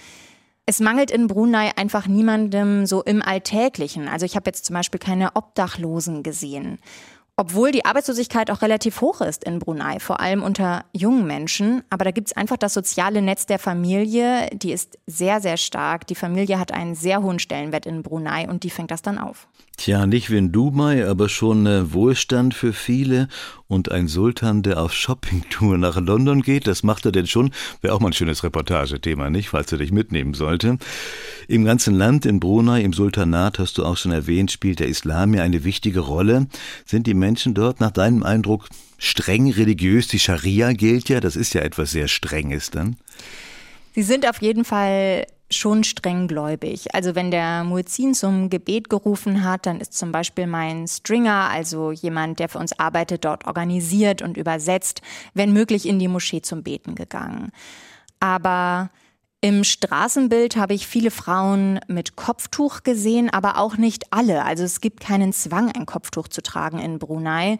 Es 0.66 0.82
mangelt 0.82 1.10
in 1.10 1.28
Brunei 1.28 1.72
einfach 1.78 2.06
niemandem 2.06 2.86
so 2.86 3.02
im 3.02 3.22
Alltäglichen. 3.22 4.10
Also 4.10 4.26
ich 4.26 4.36
habe 4.36 4.50
jetzt 4.50 4.66
zum 4.66 4.74
Beispiel 4.74 5.00
keine 5.00 5.38
Obdachlosen 5.38 6.22
gesehen. 6.22 6.80
Obwohl 7.38 7.74
die 7.74 7.84
Arbeitslosigkeit 7.84 8.50
auch 8.50 8.62
relativ 8.62 9.02
hoch 9.02 9.20
ist 9.20 9.44
in 9.44 9.60
Brunei, 9.60 10.00
vor 10.00 10.22
allem 10.22 10.42
unter 10.42 10.86
jungen 10.94 11.28
Menschen. 11.28 11.84
Aber 11.90 12.06
da 12.06 12.12
gibt 12.12 12.30
es 12.30 12.38
einfach 12.38 12.56
das 12.56 12.74
soziale 12.74 13.22
Netz 13.22 13.46
der 13.46 13.60
Familie, 13.60 14.50
die 14.54 14.72
ist 14.72 14.98
sehr, 15.06 15.42
sehr 15.42 15.58
stark. 15.58 16.08
Die 16.08 16.16
Familie 16.16 16.60
hat 16.60 16.72
einen 16.72 16.96
sehr 16.96 17.22
hohen 17.22 17.40
Stellenwert 17.40 17.86
in 17.86 18.04
Brunei 18.04 18.48
und 18.48 18.64
die 18.64 18.70
fängt 18.70 18.92
das 18.92 19.02
dann 19.02 19.18
auf. 19.18 19.50
Tja, 19.78 20.08
nicht 20.08 20.30
wie 20.30 20.38
in 20.38 20.54
Dubai, 20.54 21.06
aber 21.06 21.28
schon 21.28 21.66
äh, 21.66 21.94
Wohlstand 21.94 22.54
für 22.54 22.72
viele 22.72 23.28
und 23.68 23.92
ein 23.92 24.08
Sultan, 24.08 24.64
der 24.64 24.82
auf 24.82 24.94
Shoppingtour 24.94 25.78
nach 25.78 26.00
London 26.00 26.42
geht, 26.42 26.66
das 26.66 26.84
macht 26.84 27.06
er 27.06 27.12
denn 27.12 27.28
schon. 27.28 27.52
Wäre 27.82 27.94
auch 27.94 28.00
mal 28.00 28.08
ein 28.08 28.14
schönes 28.14 28.44
Reportagethema, 28.44 29.30
nicht? 29.30 29.50
Falls 29.50 29.72
er 29.72 29.78
dich 29.78 29.92
mitnehmen 29.92 30.34
sollte. 30.34 30.78
Im 31.50 31.66
ganzen 31.66 31.94
Land, 31.94 32.26
in 32.26 32.40
Brunei, 32.40 32.82
im 32.82 32.94
Sultanat, 32.94 33.60
hast 33.60 33.78
du 33.78 33.86
auch 33.86 33.98
schon 33.98 34.12
erwähnt, 34.14 34.50
spielt 34.52 34.80
der 34.80 34.88
Islam 34.88 35.34
ja 35.34 35.44
eine 35.44 35.66
wichtige 35.66 36.00
Rolle. 36.00 36.48
Sind 36.86 37.06
die 37.06 37.14
Menschen 37.14 37.54
dort 37.54 37.82
nach 37.82 37.92
deinem 37.92 38.24
Eindruck 38.24 38.70
streng 38.98 39.52
religiös? 39.52 40.08
Die 40.08 40.20
Scharia 40.20 40.72
gilt 40.72 41.10
ja, 41.10 41.20
das 41.20 41.36
ist 41.36 41.54
ja 41.54 41.62
etwas 41.62 41.92
sehr 41.92 42.08
Strenges 42.08 42.72
dann. 42.72 42.96
Sie 43.94 44.04
sind 44.04 44.28
auf 44.28 44.42
jeden 44.42 44.66
Fall 44.66 45.26
schon 45.52 45.84
strenggläubig. 45.84 46.94
Also 46.96 47.16
wenn 47.16 47.32
der 47.32 47.64
Muezzin 47.64 48.14
zum 48.14 48.50
Gebet 48.50 48.90
gerufen 48.90 49.44
hat, 49.44 49.66
dann 49.66 49.80
ist 49.80 49.94
zum 49.94 50.12
Beispiel 50.12 50.48
mein 50.48 50.88
Stringer, 50.88 51.50
also 51.50 51.92
jemand, 51.92 52.40
der 52.40 52.50
für 52.50 52.58
uns 52.60 52.78
arbeitet, 52.80 53.26
dort 53.26 53.46
organisiert 53.46 54.22
und 54.22 54.38
übersetzt, 54.38 55.02
wenn 55.34 55.54
möglich 55.54 55.88
in 55.88 56.00
die 56.00 56.08
Moschee 56.08 56.42
zum 56.42 56.64
Beten 56.64 56.96
gegangen. 56.96 57.52
Aber 58.20 58.90
im 59.42 59.64
Straßenbild 59.64 60.56
habe 60.56 60.74
ich 60.74 60.88
viele 60.88 61.12
Frauen 61.12 61.80
mit 61.88 62.16
Kopftuch 62.16 62.82
gesehen, 62.82 63.30
aber 63.30 63.60
auch 63.60 63.78
nicht 63.78 64.12
alle. 64.12 64.44
Also 64.44 64.64
es 64.64 64.82
gibt 64.82 65.02
keinen 65.02 65.34
Zwang, 65.34 65.72
ein 65.72 65.86
Kopftuch 65.86 66.28
zu 66.28 66.42
tragen 66.42 66.80
in 66.80 66.98
Brunei. 66.98 67.60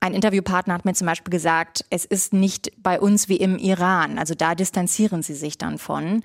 Ein 0.00 0.14
Interviewpartner 0.14 0.74
hat 0.74 0.84
mir 0.84 0.94
zum 0.94 1.06
Beispiel 1.06 1.30
gesagt, 1.30 1.84
es 1.90 2.04
ist 2.04 2.32
nicht 2.32 2.72
bei 2.82 3.00
uns 3.00 3.28
wie 3.28 3.36
im 3.36 3.56
Iran. 3.56 4.18
Also 4.18 4.34
da 4.34 4.56
distanzieren 4.56 5.22
sie 5.22 5.34
sich 5.34 5.58
dann 5.58 5.78
von. 5.78 6.24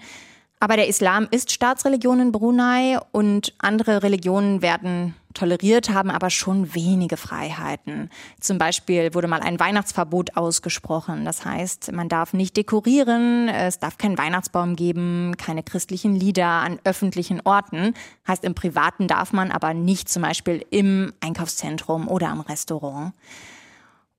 Aber 0.64 0.76
der 0.76 0.88
Islam 0.88 1.28
ist 1.32 1.52
Staatsreligion 1.52 2.20
in 2.20 2.32
Brunei 2.32 3.00
und 3.12 3.52
andere 3.58 4.04
Religionen 4.04 4.62
werden 4.62 5.16
toleriert, 5.34 5.90
haben 5.90 6.12
aber 6.12 6.30
schon 6.30 6.76
wenige 6.76 7.18
Freiheiten. 7.18 8.12
Zum 8.40 8.60
Beispiel 8.60 9.16
wurde 9.16 9.28
mal 9.28 9.40
ein 9.40 9.60
Weihnachtsverbot 9.60 10.38
ausgesprochen. 10.38 11.26
Das 11.26 11.46
heißt, 11.46 11.92
man 11.94 12.10
darf 12.10 12.34
nicht 12.34 12.56
dekorieren, 12.58 13.50
es 13.50 13.80
darf 13.80 13.98
keinen 13.98 14.20
Weihnachtsbaum 14.20 14.76
geben, 14.76 15.36
keine 15.36 15.64
christlichen 15.64 16.16
Lieder 16.16 16.46
an 16.46 16.78
öffentlichen 16.84 17.42
Orten. 17.44 17.96
Heißt, 18.28 18.44
im 18.44 18.54
Privaten 18.54 19.08
darf 19.08 19.34
man 19.34 19.50
aber 19.50 19.74
nicht 19.74 20.10
zum 20.10 20.22
Beispiel 20.22 20.64
im 20.70 21.12
Einkaufszentrum 21.22 22.08
oder 22.08 22.30
am 22.30 22.42
Restaurant. 22.42 23.14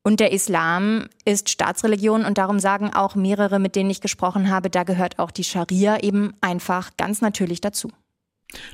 Und 0.05 0.19
der 0.19 0.33
Islam 0.33 1.07
ist 1.25 1.49
Staatsreligion 1.49 2.25
und 2.25 2.37
darum 2.37 2.59
sagen 2.59 2.93
auch 2.93 3.15
mehrere, 3.15 3.61
mit 3.61 3.77
denen 3.77 3.91
ich 3.91 4.01
gesprochen 4.01 4.51
habe, 4.51 4.69
da 4.69 4.83
gehört 4.83 5.21
auch 5.21 5.31
die 5.31 5.45
Scharia 5.45 6.03
eben 6.03 6.35
einfach 6.41 6.97
ganz 6.97 7.21
natürlich 7.21 7.61
dazu. 7.61 7.91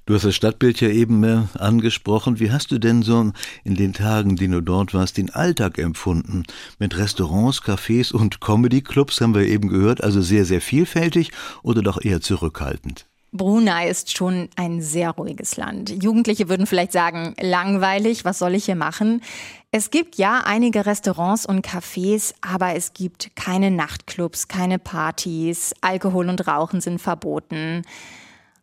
Du 0.06 0.14
hast 0.14 0.24
das 0.24 0.34
Stadtbild 0.34 0.80
ja 0.80 0.88
eben 0.88 1.22
äh, 1.22 1.42
angesprochen. 1.58 2.40
Wie 2.40 2.50
hast 2.50 2.72
du 2.72 2.78
denn 2.78 3.02
so 3.02 3.32
in 3.62 3.74
den 3.74 3.92
Tagen, 3.92 4.36
die 4.36 4.48
du 4.48 4.60
dort 4.60 4.94
warst, 4.94 5.18
den 5.18 5.30
Alltag 5.30 5.78
empfunden? 5.78 6.44
Mit 6.78 6.96
Restaurants, 6.96 7.62
Cafés 7.62 8.12
und 8.12 8.40
Comedy-Clubs 8.40 9.20
haben 9.20 9.34
wir 9.34 9.42
eben 9.42 9.68
gehört, 9.68 10.02
also 10.02 10.20
sehr, 10.20 10.44
sehr 10.44 10.60
vielfältig 10.60 11.30
oder 11.62 11.82
doch 11.82 12.02
eher 12.02 12.20
zurückhaltend? 12.20 13.06
Brunei 13.30 13.88
ist 13.88 14.16
schon 14.16 14.48
ein 14.56 14.80
sehr 14.80 15.10
ruhiges 15.10 15.56
Land. 15.56 16.02
Jugendliche 16.02 16.48
würden 16.48 16.66
vielleicht 16.66 16.92
sagen, 16.92 17.34
langweilig, 17.38 18.24
was 18.24 18.38
soll 18.38 18.54
ich 18.54 18.64
hier 18.64 18.74
machen? 18.74 19.22
Es 19.70 19.90
gibt 19.90 20.16
ja 20.16 20.42
einige 20.46 20.86
Restaurants 20.86 21.44
und 21.44 21.66
Cafés, 21.66 22.34
aber 22.40 22.74
es 22.74 22.94
gibt 22.94 23.36
keine 23.36 23.70
Nachtclubs, 23.70 24.48
keine 24.48 24.78
Partys, 24.78 25.74
Alkohol 25.82 26.30
und 26.30 26.46
Rauchen 26.48 26.80
sind 26.80 27.00
verboten. 27.00 27.82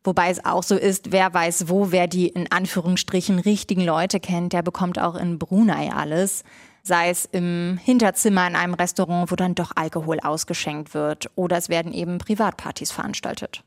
Wobei 0.04 0.30
es 0.30 0.46
auch 0.46 0.64
so 0.64 0.76
ist, 0.76 1.12
wer 1.12 1.34
weiß 1.34 1.68
wo, 1.68 1.92
wer 1.92 2.08
die 2.08 2.28
in 2.28 2.52
Anführungsstrichen 2.52 3.40
richtigen 3.40 3.84
Leute 3.84 4.20
kennt, 4.20 4.54
der 4.54 4.64
bekommt 4.64 5.00
auch 5.00 5.16
in 5.16 5.38
Brunei 5.38 5.92
alles. 5.92 6.44
Sei 6.82 7.10
es 7.10 7.26
im 7.26 7.80
Hinterzimmer 7.84 8.48
in 8.48 8.56
einem 8.56 8.76
Restaurant, 8.76 9.32
wo 9.32 9.36
dann 9.36 9.56
doch 9.56 9.72
Alkohol 9.76 10.20
ausgeschenkt 10.20 10.94
wird, 10.94 11.32
oder 11.36 11.58
es 11.58 11.70
werden 11.70 11.92
eben 11.92 12.20
Privatpartys 12.20 12.92
veranstaltet. 12.92 13.64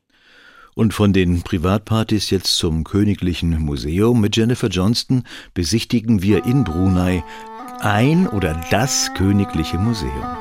Und 0.78 0.94
von 0.94 1.12
den 1.12 1.42
Privatpartys 1.42 2.30
jetzt 2.30 2.54
zum 2.56 2.84
Königlichen 2.84 3.58
Museum 3.58 4.20
mit 4.20 4.36
Jennifer 4.36 4.68
Johnston 4.68 5.24
besichtigen 5.52 6.22
wir 6.22 6.44
in 6.44 6.62
Brunei 6.62 7.24
ein 7.80 8.28
oder 8.28 8.60
das 8.70 9.12
Königliche 9.14 9.76
Museum. 9.76 10.36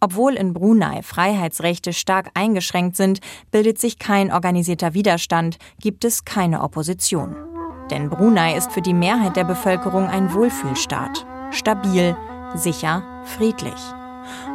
Obwohl 0.00 0.34
in 0.34 0.52
Brunei 0.52 1.02
Freiheitsrechte 1.02 1.92
stark 1.92 2.32
eingeschränkt 2.34 2.96
sind, 2.96 3.20
bildet 3.52 3.78
sich 3.78 4.00
kein 4.00 4.32
organisierter 4.32 4.94
Widerstand, 4.94 5.58
gibt 5.80 6.04
es 6.04 6.24
keine 6.24 6.60
Opposition. 6.60 7.36
Denn 7.92 8.10
Brunei 8.10 8.56
ist 8.56 8.72
für 8.72 8.82
die 8.82 8.94
Mehrheit 8.94 9.36
der 9.36 9.44
Bevölkerung 9.44 10.08
ein 10.08 10.34
Wohlfühlstaat. 10.34 11.24
Stabil, 11.52 12.16
sicher, 12.56 13.04
friedlich 13.36 13.95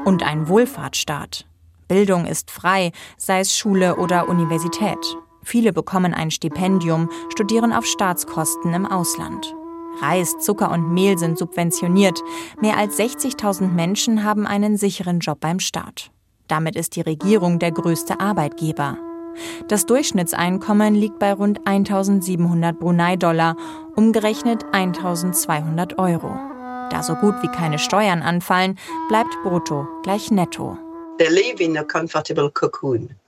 und 0.05 0.23
ein 0.23 0.47
Wohlfahrtsstaat. 0.47 1.45
Bildung 1.87 2.25
ist 2.25 2.51
frei, 2.51 2.91
sei 3.17 3.41
es 3.41 3.55
Schule 3.55 3.97
oder 3.97 4.29
Universität. 4.29 5.17
Viele 5.43 5.73
bekommen 5.73 6.13
ein 6.13 6.31
Stipendium, 6.31 7.09
studieren 7.29 7.73
auf 7.73 7.85
Staatskosten 7.85 8.73
im 8.73 8.85
Ausland. 8.85 9.53
Reis, 9.99 10.37
Zucker 10.39 10.71
und 10.71 10.93
Mehl 10.93 11.17
sind 11.17 11.37
subventioniert. 11.37 12.21
Mehr 12.61 12.77
als 12.77 12.97
60.000 12.97 13.67
Menschen 13.67 14.23
haben 14.23 14.47
einen 14.47 14.77
sicheren 14.77 15.19
Job 15.19 15.39
beim 15.41 15.59
Staat. 15.59 16.11
Damit 16.47 16.75
ist 16.75 16.95
die 16.95 17.01
Regierung 17.01 17.59
der 17.59 17.71
größte 17.71 18.19
Arbeitgeber. 18.19 18.97
Das 19.67 19.85
Durchschnittseinkommen 19.85 20.95
liegt 20.95 21.19
bei 21.19 21.33
rund 21.33 21.65
1700 21.65 22.77
Brunei-Dollar, 22.77 23.55
umgerechnet 23.95 24.65
1200 24.73 25.97
Euro. 25.97 26.50
Da 26.91 27.01
so 27.01 27.15
gut 27.15 27.35
wie 27.41 27.47
keine 27.47 27.79
Steuern 27.79 28.21
anfallen, 28.21 28.77
bleibt 29.07 29.31
brutto 29.43 29.87
gleich 30.03 30.29
netto. 30.29 30.77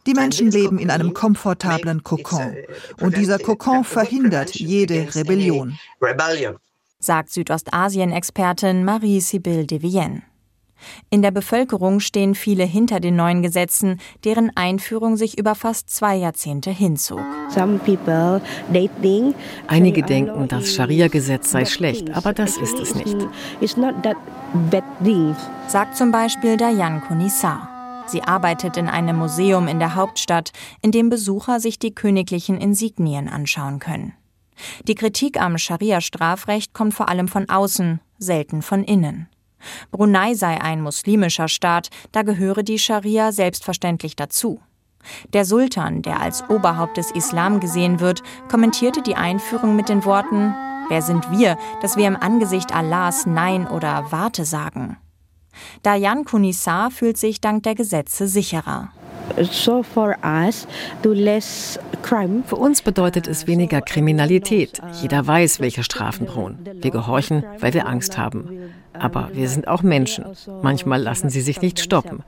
Die 0.05 0.13
Menschen 0.13 0.51
leben 0.51 0.79
in 0.79 0.91
einem 0.91 1.13
komfortablen 1.13 2.03
Kokon. 2.03 2.57
Und 2.99 3.15
dieser 3.15 3.39
Kokon 3.39 3.85
verhindert 3.85 4.55
jede 4.55 5.07
Rebellion. 5.15 5.79
Sagt 6.99 7.29
Südostasien-Expertin 7.31 8.83
Marie-Sibylle 8.83 9.65
de 9.65 9.81
Vienne. 9.81 10.23
In 11.09 11.21
der 11.21 11.31
Bevölkerung 11.31 11.99
stehen 11.99 12.35
viele 12.35 12.63
hinter 12.63 12.99
den 12.99 13.15
neuen 13.15 13.41
Gesetzen, 13.41 13.99
deren 14.23 14.51
Einführung 14.55 15.17
sich 15.17 15.37
über 15.37 15.55
fast 15.55 15.89
zwei 15.89 16.15
Jahrzehnte 16.15 16.71
hinzog. 16.71 17.21
Einige 19.67 20.03
denken, 20.03 20.47
das 20.47 20.73
Scharia-Gesetz 20.73 21.51
sei 21.51 21.65
schlecht, 21.65 22.15
aber 22.15 22.33
das 22.33 22.57
ist 22.57 22.79
es 22.79 22.95
nicht. 22.95 23.17
Sagt 25.67 25.97
zum 25.97 26.11
Beispiel 26.11 26.57
Dayan 26.57 27.01
Kunissar. 27.01 27.69
Sie 28.05 28.21
arbeitet 28.21 28.77
in 28.77 28.87
einem 28.87 29.17
Museum 29.17 29.67
in 29.67 29.79
der 29.79 29.95
Hauptstadt, 29.95 30.51
in 30.81 30.91
dem 30.91 31.09
Besucher 31.09 31.59
sich 31.59 31.79
die 31.79 31.95
königlichen 31.95 32.57
Insignien 32.57 33.29
anschauen 33.29 33.79
können. 33.79 34.13
Die 34.87 34.95
Kritik 34.95 35.41
am 35.41 35.57
Scharia-Strafrecht 35.57 36.73
kommt 36.73 36.93
vor 36.93 37.09
allem 37.09 37.27
von 37.27 37.49
außen, 37.49 38.01
selten 38.19 38.61
von 38.61 38.83
innen. 38.83 39.27
Brunei 39.91 40.33
sei 40.33 40.61
ein 40.61 40.81
muslimischer 40.81 41.47
Staat, 41.47 41.89
da 42.11 42.23
gehöre 42.23 42.63
die 42.63 42.79
Scharia 42.79 43.31
selbstverständlich 43.31 44.15
dazu. 44.15 44.59
Der 45.33 45.45
Sultan, 45.45 46.01
der 46.01 46.21
als 46.21 46.49
Oberhaupt 46.49 46.97
des 46.97 47.11
Islam 47.11 47.59
gesehen 47.59 47.99
wird, 47.99 48.23
kommentierte 48.49 49.01
die 49.01 49.15
Einführung 49.15 49.75
mit 49.75 49.89
den 49.89 50.05
Worten 50.05 50.53
Wer 50.89 51.01
sind 51.01 51.31
wir, 51.31 51.57
dass 51.81 51.95
wir 51.95 52.07
im 52.07 52.15
Angesicht 52.15 52.75
Allahs 52.75 53.25
Nein 53.25 53.67
oder 53.67 54.11
Warte 54.11 54.45
sagen? 54.45 54.97
Dayan 55.81 56.25
Kunissar 56.25 56.91
fühlt 56.91 57.17
sich 57.17 57.39
dank 57.39 57.63
der 57.63 57.75
Gesetze 57.75 58.27
sicherer. 58.27 58.89
Für 62.45 62.55
uns 62.55 62.81
bedeutet 62.81 63.27
es 63.27 63.47
weniger 63.47 63.81
Kriminalität. 63.81 64.81
Jeder 65.01 65.25
weiß, 65.25 65.59
welche 65.61 65.83
Strafen 65.83 66.27
drohen. 66.27 66.59
Wir 66.81 66.91
gehorchen, 66.91 67.43
weil 67.59 67.73
wir 67.73 67.87
Angst 67.87 68.17
haben. 68.17 68.73
Aber 68.93 69.29
wir 69.33 69.49
sind 69.49 69.67
auch 69.67 69.83
Menschen. 69.83 70.25
Manchmal 70.61 71.01
lassen 71.01 71.29
sie 71.29 71.41
sich 71.41 71.61
nicht 71.61 71.79
stoppen. 71.79 72.23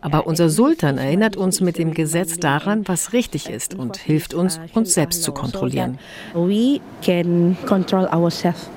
Aber 0.00 0.26
unser 0.26 0.48
Sultan 0.48 0.98
erinnert 0.98 1.36
uns 1.36 1.60
mit 1.60 1.78
dem 1.78 1.92
Gesetz 1.92 2.38
daran, 2.38 2.86
was 2.86 3.12
richtig 3.12 3.48
ist 3.48 3.74
und 3.74 3.96
hilft 3.96 4.34
uns, 4.34 4.60
uns 4.74 4.94
selbst 4.94 5.22
zu 5.22 5.32
kontrollieren. 5.32 5.98
We 6.34 6.80
can 7.02 7.56
control 7.66 8.06
ourselves. 8.06 8.70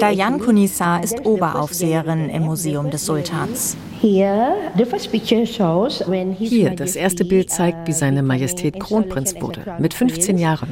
Dayan 0.00 0.40
Kunisa 0.40 0.96
ist 0.98 1.26
Oberaufseherin 1.26 2.30
im 2.30 2.44
Museum 2.44 2.90
des 2.90 3.04
Sultans. 3.04 3.76
Hier, 4.00 4.54
das 6.74 6.96
erste 6.96 7.24
Bild 7.26 7.50
zeigt, 7.50 7.86
wie 7.86 7.92
seine 7.92 8.22
Majestät 8.22 8.80
Kronprinz 8.80 9.34
wurde, 9.40 9.76
mit 9.78 9.92
15 9.92 10.38
Jahren. 10.38 10.70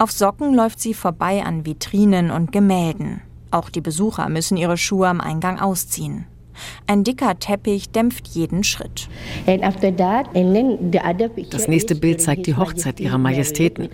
Auf 0.00 0.12
Socken 0.12 0.54
läuft 0.54 0.80
sie 0.80 0.94
vorbei 0.94 1.42
an 1.44 1.66
Vitrinen 1.66 2.30
und 2.30 2.52
Gemälden. 2.52 3.20
Auch 3.50 3.68
die 3.68 3.82
Besucher 3.82 4.30
müssen 4.30 4.56
ihre 4.56 4.78
Schuhe 4.78 5.06
am 5.08 5.20
Eingang 5.20 5.60
ausziehen. 5.60 6.24
Ein 6.86 7.04
dicker 7.04 7.38
Teppich 7.38 7.90
dämpft 7.90 8.26
jeden 8.28 8.64
Schritt. 8.64 9.10
Das 11.50 11.68
nächste 11.68 11.94
Bild 11.96 12.22
zeigt 12.22 12.46
die 12.46 12.56
Hochzeit 12.56 12.98
ihrer 12.98 13.18
Majestäten. 13.18 13.90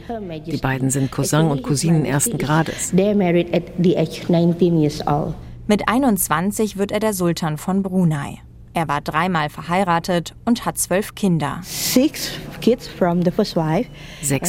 Die 0.47 0.59
beiden 0.59 0.91
sind 0.91 1.11
Cousin 1.11 1.49
und 1.49 1.65
Cousinen 1.65 2.05
ersten 2.05 2.39
Grades. 2.39 2.95
Mit 5.67 5.89
21 5.89 6.77
wird 6.77 6.93
er 6.93 7.01
der 7.01 7.15
Sultan 7.15 7.59
von 7.59 7.83
Brunei. 7.83 8.39
Er 8.77 8.89
war 8.89 9.01
dreimal 9.01 9.49
verheiratet 9.49 10.35
und 10.45 10.67
hat 10.67 10.77
zwölf 10.77 11.15
Kinder. 11.15 11.61
Sechs 11.63 12.29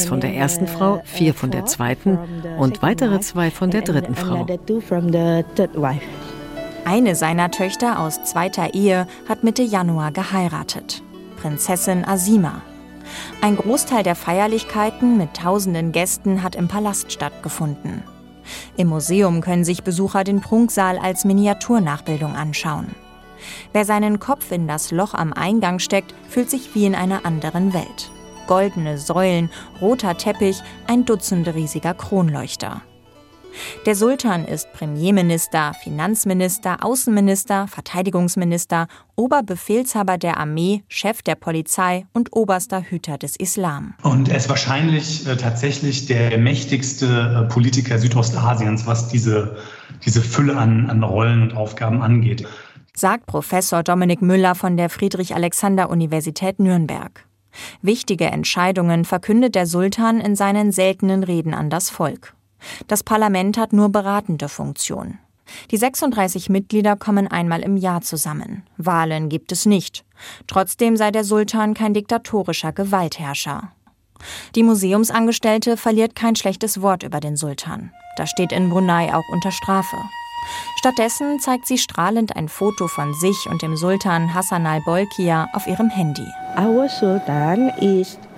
von 0.04 0.20
der 0.20 0.34
ersten 0.34 0.66
Frau, 0.66 1.00
vier 1.06 1.32
von 1.32 1.50
der 1.50 1.64
zweiten 1.64 2.18
und 2.58 2.82
weitere 2.82 3.20
zwei 3.20 3.50
von 3.50 3.70
der 3.70 3.80
dritten 3.80 4.14
Frau. 4.14 4.46
Eine 6.84 7.14
seiner 7.14 7.50
Töchter 7.50 8.00
aus 8.00 8.22
zweiter 8.24 8.74
Ehe 8.74 9.06
hat 9.26 9.44
Mitte 9.44 9.62
Januar 9.62 10.12
geheiratet. 10.12 11.02
Prinzessin 11.40 12.04
Asima. 12.04 12.60
Ein 13.40 13.56
Großteil 13.56 14.02
der 14.02 14.14
Feierlichkeiten 14.14 15.16
mit 15.16 15.32
tausenden 15.38 15.90
Gästen 15.90 16.42
hat 16.42 16.54
im 16.54 16.68
Palast 16.68 17.12
stattgefunden. 17.12 18.02
Im 18.76 18.88
Museum 18.88 19.40
können 19.40 19.64
sich 19.64 19.84
Besucher 19.84 20.22
den 20.22 20.42
Prunksaal 20.42 20.98
als 20.98 21.24
Miniaturnachbildung 21.24 22.36
anschauen. 22.36 22.94
Wer 23.72 23.84
seinen 23.84 24.18
Kopf 24.18 24.52
in 24.52 24.66
das 24.66 24.90
Loch 24.90 25.14
am 25.14 25.32
Eingang 25.32 25.78
steckt, 25.78 26.14
fühlt 26.28 26.50
sich 26.50 26.74
wie 26.74 26.86
in 26.86 26.94
einer 26.94 27.24
anderen 27.24 27.72
Welt. 27.74 28.10
Goldene 28.46 28.98
Säulen, 28.98 29.50
roter 29.80 30.16
Teppich, 30.16 30.62
ein 30.86 31.04
Dutzend 31.04 31.48
riesiger 31.54 31.94
Kronleuchter. 31.94 32.82
Der 33.86 33.94
Sultan 33.94 34.44
ist 34.44 34.72
Premierminister, 34.72 35.74
Finanzminister, 35.82 36.84
Außenminister, 36.84 37.66
Verteidigungsminister, 37.68 38.86
Oberbefehlshaber 39.16 40.18
der 40.18 40.38
Armee, 40.38 40.82
Chef 40.88 41.22
der 41.22 41.34
Polizei 41.34 42.06
und 42.12 42.32
oberster 42.32 42.82
Hüter 42.82 43.18
des 43.18 43.36
Islam. 43.36 43.94
Und 44.02 44.28
er 44.28 44.36
ist 44.36 44.48
wahrscheinlich 44.48 45.26
äh, 45.26 45.36
tatsächlich 45.36 46.06
der 46.06 46.38
mächtigste 46.38 47.06
äh, 47.46 47.52
Politiker 47.52 47.98
Südostasiens, 47.98 48.86
was 48.86 49.08
diese, 49.08 49.56
diese 50.04 50.22
Fülle 50.22 50.56
an, 50.56 50.88
an 50.88 51.02
Rollen 51.02 51.42
und 51.42 51.56
Aufgaben 51.56 52.02
angeht. 52.02 52.46
Sagt 52.98 53.26
Professor 53.26 53.84
Dominik 53.84 54.22
Müller 54.22 54.56
von 54.56 54.76
der 54.76 54.90
Friedrich-Alexander-Universität 54.90 56.58
Nürnberg. 56.58 57.28
Wichtige 57.80 58.24
Entscheidungen 58.24 59.04
verkündet 59.04 59.54
der 59.54 59.66
Sultan 59.66 60.20
in 60.20 60.34
seinen 60.34 60.72
seltenen 60.72 61.22
Reden 61.22 61.54
an 61.54 61.70
das 61.70 61.90
Volk. 61.90 62.34
Das 62.88 63.04
Parlament 63.04 63.56
hat 63.56 63.72
nur 63.72 63.90
beratende 63.90 64.48
Funktion. 64.48 65.18
Die 65.70 65.76
36 65.76 66.48
Mitglieder 66.48 66.96
kommen 66.96 67.28
einmal 67.28 67.60
im 67.60 67.76
Jahr 67.76 68.00
zusammen. 68.00 68.64
Wahlen 68.78 69.28
gibt 69.28 69.52
es 69.52 69.64
nicht. 69.64 70.04
Trotzdem 70.48 70.96
sei 70.96 71.12
der 71.12 71.22
Sultan 71.22 71.74
kein 71.74 71.94
diktatorischer 71.94 72.72
Gewaltherrscher. 72.72 73.70
Die 74.56 74.64
Museumsangestellte 74.64 75.76
verliert 75.76 76.16
kein 76.16 76.34
schlechtes 76.34 76.82
Wort 76.82 77.04
über 77.04 77.20
den 77.20 77.36
Sultan. 77.36 77.92
Das 78.16 78.28
steht 78.28 78.50
in 78.50 78.70
Brunei 78.70 79.14
auch 79.14 79.28
unter 79.32 79.52
Strafe. 79.52 79.98
Stattdessen 80.78 81.40
zeigt 81.40 81.66
sie 81.66 81.78
strahlend 81.78 82.36
ein 82.36 82.48
Foto 82.48 82.86
von 82.88 83.12
sich 83.14 83.48
und 83.50 83.62
dem 83.62 83.76
Sultan 83.76 84.32
Hassan 84.32 84.66
al-Bolkiah 84.66 85.48
auf 85.52 85.66
ihrem 85.66 85.90
Handy. 85.90 86.26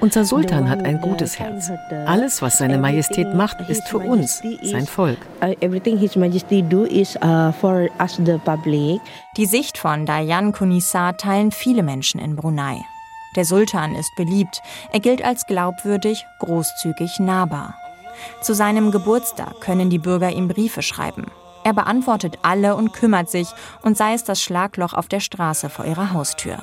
Unser 0.01 0.25
Sultan 0.25 0.69
hat 0.69 0.85
ein 0.85 1.01
gutes 1.01 1.39
Herz. 1.39 1.71
Alles, 2.07 2.43
was 2.43 2.59
seine 2.59 2.79
Majestät 2.79 3.35
macht, 3.35 3.61
ist 3.69 3.89
für 3.89 3.99
uns, 3.99 4.43
sein 4.63 4.87
Volk. 4.87 5.19
Uh, 5.43 5.55
uh, 5.65 5.81
Die 9.37 9.47
Sicht 9.47 9.79
von 9.79 10.07
Dayan 10.07 10.53
Kunisa 10.53 11.13
teilen 11.13 11.51
viele 11.51 11.83
Menschen 11.83 12.21
in 12.21 12.37
Brunei. 12.37 12.83
Der 13.37 13.45
Sultan 13.45 13.95
ist 13.95 14.15
beliebt. 14.17 14.61
Er 14.93 15.01
gilt 15.01 15.25
als 15.25 15.47
glaubwürdig, 15.47 16.27
großzügig, 16.41 17.21
nahbar. 17.21 17.75
Zu 18.43 18.55
seinem 18.55 18.91
Geburtstag 18.91 19.61
können 19.61 19.89
die 19.89 19.99
Bürger 19.99 20.31
ihm 20.31 20.49
Briefe 20.49 20.83
schreiben. 20.83 21.27
Er 21.65 21.75
beantwortet 21.75 22.39
alle 22.43 22.77
und 22.77 22.93
kümmert 22.93 23.31
sich, 23.31 23.49
und 23.83 23.97
sei 23.97 24.15
es 24.15 24.25
das 24.25 24.43
Schlagloch 24.43 24.95
auf 24.95 25.09
der 25.09 25.21
Straße 25.21 25.69
vor 25.69 25.85
ihrer 25.85 26.13
Haustür. 26.13 26.59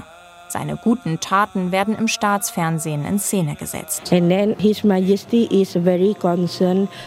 Seine 0.50 0.78
guten 0.78 1.20
Taten 1.20 1.72
werden 1.72 1.96
im 1.98 2.08
Staatsfernsehen 2.08 3.06
in 3.06 3.20
Szene 3.20 3.56
gesetzt. 3.56 4.04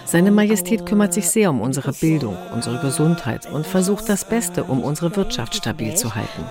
Seine 0.04 0.30
Majestät 0.30 0.84
kümmert 0.84 1.14
sich 1.14 1.30
sehr 1.30 1.50
um 1.50 1.62
unsere 1.62 1.92
Bildung, 1.92 2.36
unsere 2.52 2.78
Gesundheit 2.80 3.50
und 3.50 3.66
versucht 3.66 4.08
das 4.08 4.26
Beste, 4.26 4.64
um 4.64 4.84
unsere 4.84 5.16
Wirtschaft 5.16 5.54
stabil 5.54 5.94
zu 5.94 6.14
halten. 6.14 6.44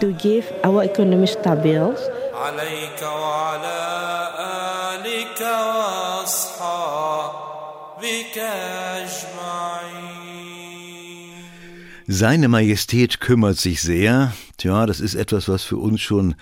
Seine 12.11 12.47
Majestät 12.47 13.19
kümmert 13.19 13.57
sich 13.57 13.83
sehr. 13.83 14.33
Tja, 14.57 14.87
das 14.87 14.99
ist 14.99 15.13
etwas, 15.13 15.47
was 15.47 15.61
für 15.61 15.77
uns 15.77 16.01
schon 16.01 16.33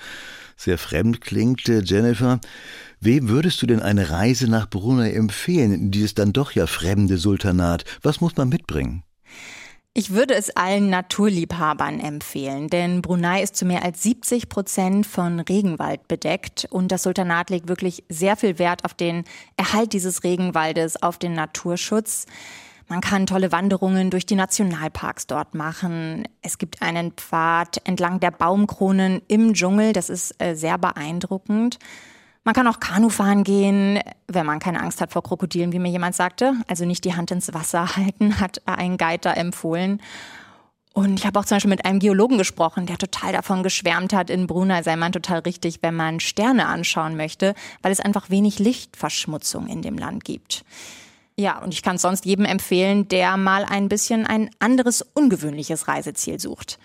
sehr 0.55 0.77
fremd 0.77 1.19
klingt. 1.19 1.67
Äh, 1.67 1.81
Jennifer, 1.83 2.39
wem 3.01 3.27
würdest 3.27 3.61
du 3.61 3.65
denn 3.65 3.81
eine 3.81 4.09
Reise 4.09 4.49
nach 4.49 4.69
Brunei 4.69 5.11
empfehlen, 5.11 5.91
dieses 5.91 6.13
dann 6.13 6.31
doch 6.31 6.53
ja 6.53 6.67
fremde 6.67 7.17
Sultanat? 7.17 7.83
Was 8.01 8.21
muss 8.21 8.37
man 8.37 8.47
mitbringen? 8.47 9.03
Ich 9.93 10.11
würde 10.11 10.35
es 10.35 10.55
allen 10.55 10.89
Naturliebhabern 10.89 11.99
empfehlen, 11.99 12.69
denn 12.69 13.01
Brunei 13.01 13.43
ist 13.43 13.57
zu 13.57 13.65
mehr 13.65 13.83
als 13.83 14.01
70 14.03 14.47
Prozent 14.47 15.05
von 15.05 15.41
Regenwald 15.41 16.07
bedeckt 16.07 16.65
und 16.69 16.93
das 16.93 17.03
Sultanat 17.03 17.49
legt 17.49 17.67
wirklich 17.67 18.05
sehr 18.07 18.37
viel 18.37 18.57
Wert 18.57 18.85
auf 18.85 18.93
den 18.93 19.25
Erhalt 19.57 19.91
dieses 19.91 20.23
Regenwaldes, 20.23 21.03
auf 21.03 21.17
den 21.17 21.33
Naturschutz. 21.33 22.25
Man 22.89 23.01
kann 23.01 23.25
tolle 23.25 23.51
Wanderungen 23.51 24.09
durch 24.09 24.25
die 24.25 24.35
Nationalparks 24.35 25.27
dort 25.27 25.55
machen. 25.55 26.27
Es 26.41 26.57
gibt 26.57 26.81
einen 26.81 27.11
Pfad 27.11 27.85
entlang 27.85 28.21
der 28.21 28.31
Baumkronen 28.31 29.21
im 29.27 29.53
Dschungel. 29.53 29.91
Das 29.91 30.09
ist 30.09 30.41
äh, 30.41 30.55
sehr 30.55 30.77
beeindruckend. 30.77 31.79
Man 32.45 32.53
kann 32.55 32.67
auch 32.67 32.79
Kanu 32.79 33.09
fahren 33.09 33.43
gehen, 33.43 33.99
wenn 34.27 34.45
man 34.45 34.59
keine 34.59 34.79
Angst 34.79 35.01
hat 35.01 35.11
vor 35.11 35.21
Krokodilen, 35.21 35.73
wie 35.73 35.79
mir 35.79 35.91
jemand 35.91 36.15
sagte. 36.15 36.53
Also 36.69 36.85
nicht 36.85 37.03
die 37.03 37.13
Hand 37.13 37.29
ins 37.31 37.53
Wasser 37.53 37.95
halten, 37.97 38.39
hat 38.39 38.61
ein 38.65 38.97
da 38.97 39.33
empfohlen. 39.33 40.01
Und 40.93 41.19
ich 41.19 41.25
habe 41.25 41.37
auch 41.37 41.45
zum 41.45 41.57
Beispiel 41.57 41.69
mit 41.69 41.83
einem 41.83 41.99
Geologen 41.99 42.37
gesprochen, 42.37 42.85
der 42.85 42.97
total 42.97 43.33
davon 43.33 43.63
geschwärmt 43.63 44.13
hat, 44.13 44.29
in 44.29 44.47
Brunei 44.47 44.81
sei 44.81 44.95
man 44.95 45.11
total 45.11 45.39
richtig, 45.39 45.79
wenn 45.81 45.93
man 45.93 46.21
Sterne 46.21 46.67
anschauen 46.67 47.17
möchte, 47.17 47.53
weil 47.81 47.91
es 47.91 47.99
einfach 47.99 48.29
wenig 48.29 48.59
Lichtverschmutzung 48.59 49.67
in 49.67 49.81
dem 49.81 49.97
Land 49.97 50.23
gibt. 50.23 50.63
Ja, 51.39 51.59
und 51.59 51.73
ich 51.73 51.83
kann 51.83 51.99
sonst 51.99 52.25
jedem 52.25 52.45
empfehlen, 52.45 53.07
der 53.07 53.37
mal 53.37 53.63
ein 53.63 53.89
bisschen 53.89 54.25
ein 54.25 54.49
anderes, 54.59 55.03
ungewöhnliches 55.13 55.87
Reiseziel 55.87 56.39
sucht. 56.39 56.79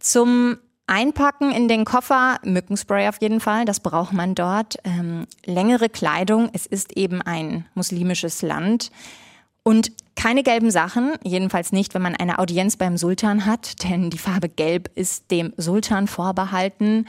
Zum 0.00 0.56
Einpacken 0.86 1.52
in 1.52 1.68
den 1.68 1.84
Koffer, 1.84 2.38
Mückenspray 2.42 3.08
auf 3.08 3.20
jeden 3.20 3.40
Fall, 3.40 3.66
das 3.66 3.80
braucht 3.80 4.14
man 4.14 4.34
dort. 4.34 4.78
Ähm, 4.84 5.26
längere 5.44 5.90
Kleidung, 5.90 6.48
es 6.54 6.64
ist 6.64 6.96
eben 6.96 7.20
ein 7.20 7.66
muslimisches 7.74 8.40
Land. 8.40 8.90
Und 9.62 9.92
keine 10.16 10.42
gelben 10.42 10.70
Sachen, 10.70 11.12
jedenfalls 11.22 11.72
nicht, 11.72 11.92
wenn 11.92 12.00
man 12.00 12.16
eine 12.16 12.38
Audienz 12.38 12.78
beim 12.78 12.96
Sultan 12.96 13.44
hat, 13.44 13.84
denn 13.88 14.08
die 14.08 14.16
Farbe 14.16 14.48
Gelb 14.48 14.90
ist 14.94 15.30
dem 15.30 15.52
Sultan 15.58 16.06
vorbehalten. 16.08 17.06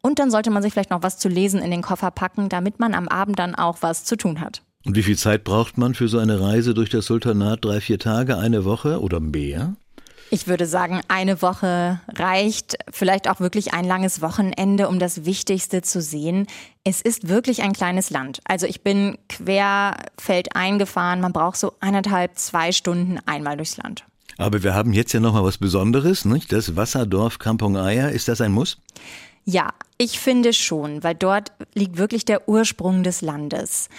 Und 0.00 0.20
dann 0.20 0.30
sollte 0.30 0.50
man 0.50 0.62
sich 0.62 0.72
vielleicht 0.72 0.90
noch 0.90 1.02
was 1.02 1.18
zu 1.18 1.28
lesen 1.28 1.60
in 1.60 1.72
den 1.72 1.82
Koffer 1.82 2.12
packen, 2.12 2.48
damit 2.48 2.78
man 2.78 2.94
am 2.94 3.08
Abend 3.08 3.40
dann 3.40 3.56
auch 3.56 3.78
was 3.80 4.04
zu 4.04 4.16
tun 4.16 4.40
hat. 4.40 4.62
Und 4.88 4.96
wie 4.96 5.02
viel 5.02 5.18
Zeit 5.18 5.44
braucht 5.44 5.76
man 5.76 5.94
für 5.94 6.08
so 6.08 6.16
eine 6.16 6.40
Reise 6.40 6.72
durch 6.72 6.88
das 6.88 7.04
Sultanat? 7.04 7.62
Drei, 7.62 7.82
vier 7.82 7.98
Tage, 7.98 8.38
eine 8.38 8.64
Woche 8.64 9.02
oder 9.02 9.20
mehr? 9.20 9.76
Ich 10.30 10.46
würde 10.46 10.64
sagen, 10.64 11.02
eine 11.08 11.42
Woche 11.42 12.00
reicht, 12.08 12.78
vielleicht 12.90 13.28
auch 13.28 13.38
wirklich 13.38 13.74
ein 13.74 13.84
langes 13.84 14.22
Wochenende, 14.22 14.88
um 14.88 14.98
das 14.98 15.26
Wichtigste 15.26 15.82
zu 15.82 16.00
sehen. 16.00 16.46
Es 16.84 17.02
ist 17.02 17.28
wirklich 17.28 17.60
ein 17.60 17.74
kleines 17.74 18.08
Land. 18.08 18.40
Also 18.44 18.66
ich 18.66 18.80
bin 18.80 19.18
querfeldein 19.28 20.78
gefahren, 20.78 21.20
man 21.20 21.34
braucht 21.34 21.58
so 21.58 21.74
eineinhalb, 21.80 22.38
zwei 22.38 22.72
Stunden 22.72 23.18
einmal 23.26 23.58
durchs 23.58 23.76
Land. 23.76 24.06
Aber 24.38 24.62
wir 24.62 24.72
haben 24.72 24.94
jetzt 24.94 25.12
ja 25.12 25.20
noch 25.20 25.34
mal 25.34 25.44
was 25.44 25.58
Besonderes, 25.58 26.24
nicht? 26.24 26.50
Das 26.50 26.76
Wasserdorf 26.76 27.38
Kampong 27.38 27.76
Aya, 27.76 28.08
ist 28.08 28.28
das 28.28 28.40
ein 28.40 28.52
Muss? 28.52 28.78
Ja, 29.44 29.68
ich 29.98 30.18
finde 30.18 30.54
schon, 30.54 31.02
weil 31.02 31.14
dort 31.14 31.52
liegt 31.74 31.98
wirklich 31.98 32.24
der 32.24 32.48
Ursprung 32.48 33.02
des 33.02 33.20
Landes. 33.20 33.90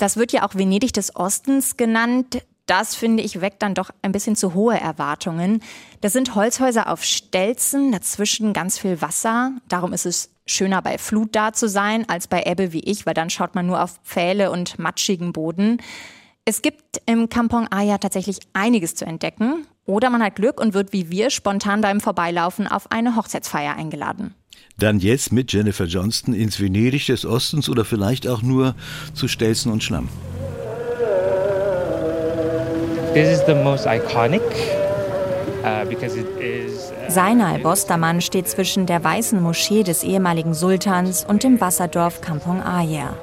Das 0.00 0.16
wird 0.16 0.32
ja 0.32 0.46
auch 0.46 0.54
Venedig 0.54 0.92
des 0.92 1.14
Ostens 1.14 1.76
genannt 1.76 2.42
das 2.70 2.94
finde 2.94 3.24
ich 3.24 3.40
weckt 3.40 3.62
dann 3.62 3.74
doch 3.74 3.90
ein 4.00 4.12
bisschen 4.12 4.36
zu 4.36 4.54
hohe 4.54 4.78
Erwartungen. 4.78 5.60
Das 6.02 6.12
sind 6.12 6.36
Holzhäuser 6.36 6.88
auf 6.88 7.02
Stelzen, 7.02 7.90
dazwischen 7.90 8.52
ganz 8.52 8.78
viel 8.78 9.02
Wasser. 9.02 9.50
Darum 9.66 9.92
ist 9.92 10.06
es 10.06 10.30
schöner 10.46 10.80
bei 10.80 10.96
Flut 10.96 11.34
da 11.34 11.52
zu 11.52 11.68
sein 11.68 12.08
als 12.08 12.28
bei 12.28 12.44
Ebbe 12.44 12.72
wie 12.72 12.84
ich, 12.84 13.06
weil 13.06 13.14
dann 13.14 13.28
schaut 13.28 13.56
man 13.56 13.66
nur 13.66 13.82
auf 13.82 13.98
Pfähle 14.04 14.52
und 14.52 14.78
matschigen 14.78 15.32
Boden. 15.32 15.78
Es 16.44 16.62
gibt 16.62 17.02
im 17.06 17.28
Kampong 17.28 17.66
Aya 17.72 17.98
tatsächlich 17.98 18.38
einiges 18.52 18.94
zu 18.94 19.04
entdecken. 19.04 19.66
Oder 19.84 20.08
man 20.08 20.22
hat 20.22 20.36
Glück 20.36 20.60
und 20.60 20.72
wird 20.72 20.92
wie 20.92 21.10
wir 21.10 21.30
spontan 21.30 21.80
beim 21.80 22.00
Vorbeilaufen 22.00 22.68
auf 22.68 22.92
eine 22.92 23.16
Hochzeitsfeier 23.16 23.74
eingeladen. 23.74 24.36
Dann 24.80 24.98
jetzt 24.98 25.30
mit 25.30 25.52
Jennifer 25.52 25.84
Johnston 25.84 26.32
ins 26.32 26.58
Venedig 26.58 27.04
des 27.04 27.26
Ostens 27.26 27.68
oder 27.68 27.84
vielleicht 27.84 28.26
auch 28.26 28.40
nur 28.40 28.74
zu 29.12 29.28
Stelzen 29.28 29.70
und 29.70 29.84
Schlamm. 29.84 30.08
This 33.12 33.28
is 33.28 33.42
the 33.46 33.54
most 33.54 33.86
iconic 33.86 34.40
uh, 35.62 35.86
is 36.40 36.92
uh, 36.92 37.10
Seinal 37.10 37.58
Bostermann 37.58 38.22
steht 38.22 38.48
zwischen 38.48 38.86
der 38.86 39.04
weißen 39.04 39.42
Moschee 39.42 39.82
des 39.82 40.02
ehemaligen 40.02 40.54
Sultans 40.54 41.26
und 41.28 41.42
dem 41.42 41.60
Wasserdorf 41.60 42.22
Kampong 42.22 42.62
Ayer. 42.62 43.18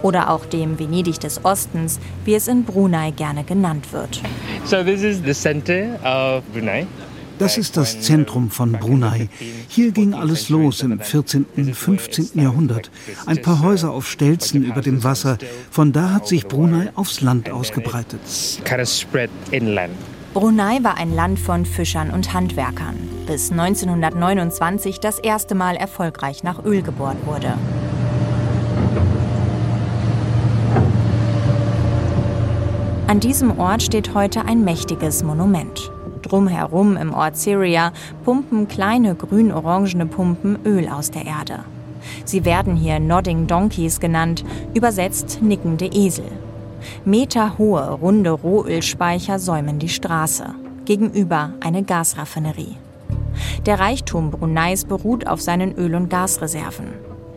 Oder 0.00 0.30
auch 0.30 0.46
dem 0.46 0.78
Venedig 0.78 1.20
des 1.20 1.44
Ostens, 1.44 2.00
wie 2.24 2.34
es 2.34 2.48
in 2.48 2.64
Brunei 2.64 3.10
gerne 3.10 3.44
genannt 3.44 3.92
wird. 3.92 4.22
So 4.64 4.82
this 4.82 5.02
is 5.02 5.20
the 5.22 5.34
center 5.34 5.98
of 6.02 6.44
Brunei. 6.54 6.86
Das 7.38 7.58
ist 7.58 7.76
das 7.76 8.00
Zentrum 8.00 8.50
von 8.50 8.72
Brunei. 8.72 9.28
Hier 9.68 9.90
ging 9.90 10.14
alles 10.14 10.48
los 10.48 10.82
im 10.82 11.00
14., 11.00 11.46
15. 11.74 12.30
Jahrhundert. 12.34 12.90
Ein 13.26 13.42
paar 13.42 13.60
Häuser 13.60 13.90
auf 13.90 14.08
Stelzen 14.08 14.62
über 14.62 14.80
dem 14.80 15.02
Wasser. 15.02 15.38
Von 15.70 15.92
da 15.92 16.10
hat 16.10 16.28
sich 16.28 16.46
Brunei 16.46 16.90
aufs 16.94 17.20
Land 17.20 17.50
ausgebreitet. 17.50 18.20
Brunei 20.32 20.82
war 20.82 20.96
ein 20.96 21.14
Land 21.14 21.38
von 21.38 21.64
Fischern 21.64 22.10
und 22.10 22.32
Handwerkern, 22.32 22.96
bis 23.26 23.50
1929 23.52 24.98
das 24.98 25.18
erste 25.18 25.54
Mal 25.54 25.76
erfolgreich 25.76 26.42
nach 26.42 26.64
Öl 26.64 26.82
gebohrt 26.82 27.24
wurde. 27.24 27.54
An 33.06 33.20
diesem 33.20 33.60
Ort 33.60 33.82
steht 33.82 34.14
heute 34.14 34.44
ein 34.44 34.64
mächtiges 34.64 35.22
Monument. 35.22 35.92
Drumherum 36.24 36.96
im 36.96 37.12
Ort 37.12 37.36
Syria 37.36 37.92
pumpen 38.24 38.68
kleine 38.68 39.14
grün-orangene 39.14 40.06
Pumpen 40.06 40.58
Öl 40.64 40.88
aus 40.88 41.10
der 41.10 41.26
Erde. 41.26 41.60
Sie 42.24 42.44
werden 42.44 42.76
hier 42.76 42.98
Nodding 43.00 43.46
Donkeys 43.46 44.00
genannt, 44.00 44.44
übersetzt 44.74 45.40
nickende 45.42 45.86
Esel. 45.86 46.30
Meterhohe, 47.04 47.90
runde 47.90 48.30
Rohölspeicher 48.30 49.38
säumen 49.38 49.78
die 49.78 49.88
Straße. 49.88 50.46
Gegenüber 50.84 51.54
eine 51.60 51.82
Gasraffinerie. 51.82 52.76
Der 53.66 53.80
Reichtum 53.80 54.30
Bruneis 54.30 54.84
beruht 54.84 55.26
auf 55.26 55.40
seinen 55.40 55.76
Öl- 55.76 55.94
und 55.94 56.10
Gasreserven. 56.10 56.88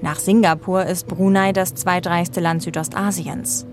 Nach 0.02 0.20
Singapur 0.20 0.86
ist 0.86 1.08
Brunei 1.08 1.54
das 1.54 1.74
zweitreichste 1.74 2.40
Land 2.40 2.62
Südostasiens. 2.62 3.66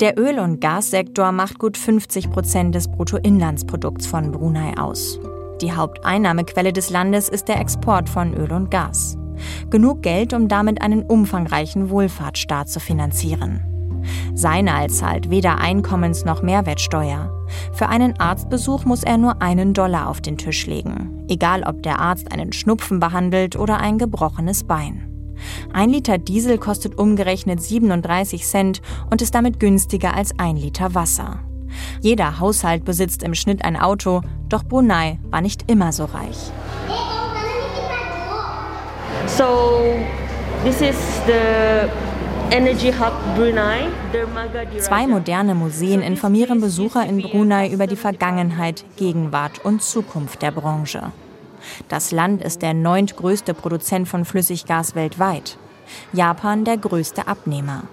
Der 0.00 0.18
Öl- 0.18 0.38
und 0.38 0.60
Gassektor 0.60 1.32
macht 1.32 1.58
gut 1.58 1.76
50 1.76 2.30
Prozent 2.30 2.74
des 2.74 2.88
Bruttoinlandsprodukts 2.88 4.06
von 4.06 4.32
Brunei 4.32 4.76
aus. 4.78 5.18
Die 5.60 5.72
Haupteinnahmequelle 5.72 6.72
des 6.72 6.90
Landes 6.90 7.28
ist 7.28 7.48
der 7.48 7.60
Export 7.60 8.08
von 8.08 8.34
Öl 8.34 8.52
und 8.52 8.70
Gas. 8.70 9.18
Genug 9.70 10.02
Geld, 10.02 10.32
um 10.32 10.48
damit 10.48 10.82
einen 10.82 11.02
umfangreichen 11.02 11.90
Wohlfahrtsstaat 11.90 12.68
zu 12.68 12.80
finanzieren. 12.80 13.60
Seinal 14.34 14.88
zahlt 14.88 15.30
weder 15.30 15.58
Einkommens- 15.60 16.24
noch 16.24 16.42
Mehrwertsteuer. 16.42 17.30
Für 17.72 17.88
einen 17.88 18.18
Arztbesuch 18.18 18.84
muss 18.84 19.02
er 19.02 19.18
nur 19.18 19.42
einen 19.42 19.74
Dollar 19.74 20.08
auf 20.08 20.20
den 20.20 20.38
Tisch 20.38 20.66
legen, 20.66 21.24
egal 21.28 21.62
ob 21.64 21.82
der 21.82 21.98
Arzt 21.98 22.32
einen 22.32 22.52
Schnupfen 22.52 23.00
behandelt 23.00 23.56
oder 23.56 23.78
ein 23.78 23.98
gebrochenes 23.98 24.64
Bein. 24.64 25.09
Ein 25.72 25.90
Liter 25.90 26.18
Diesel 26.18 26.58
kostet 26.58 26.98
umgerechnet 26.98 27.62
37 27.62 28.44
Cent 28.44 28.82
und 29.10 29.22
ist 29.22 29.34
damit 29.34 29.60
günstiger 29.60 30.14
als 30.14 30.38
ein 30.38 30.56
Liter 30.56 30.94
Wasser. 30.94 31.40
Jeder 32.00 32.40
Haushalt 32.40 32.84
besitzt 32.84 33.22
im 33.22 33.34
Schnitt 33.34 33.64
ein 33.64 33.76
Auto, 33.76 34.22
doch 34.48 34.64
Brunei 34.64 35.18
war 35.30 35.40
nicht 35.40 35.70
immer 35.70 35.92
so 35.92 36.04
reich. 36.06 36.50
So, 39.26 39.94
this 40.64 40.80
is 40.80 40.96
the 41.26 41.88
Energy 42.50 42.92
Hub 42.92 43.12
Brunei. 43.36 43.86
Zwei 44.78 45.06
moderne 45.06 45.54
Museen 45.54 46.02
informieren 46.02 46.60
Besucher 46.60 47.06
in 47.06 47.22
Brunei 47.22 47.68
über 47.68 47.86
die 47.86 47.96
Vergangenheit, 47.96 48.84
Gegenwart 48.96 49.64
und 49.64 49.82
Zukunft 49.82 50.42
der 50.42 50.50
Branche. 50.50 51.12
Das 51.88 52.10
Land 52.10 52.42
ist 52.42 52.62
der 52.62 52.74
neuntgrößte 52.74 53.54
Produzent 53.54 54.08
von 54.08 54.24
Flüssiggas 54.24 54.94
weltweit. 54.94 55.56
Japan 56.12 56.64
der 56.64 56.76
größte 56.76 57.26
Abnehmer. 57.26 57.84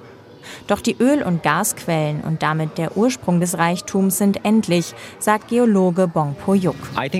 Doch 0.67 0.81
die 0.81 0.95
Öl- 0.99 1.23
und 1.23 1.43
Gasquellen 1.43 2.21
und 2.21 2.43
damit 2.43 2.77
der 2.77 2.97
Ursprung 2.97 3.39
des 3.39 3.57
Reichtums 3.57 4.17
sind 4.17 4.43
endlich, 4.45 4.93
sagt 5.19 5.49
Geologe 5.49 6.07
Bong 6.07 6.35
Po-yuk. 6.35 6.75
Uh, 6.95 7.01
ich 7.03 7.11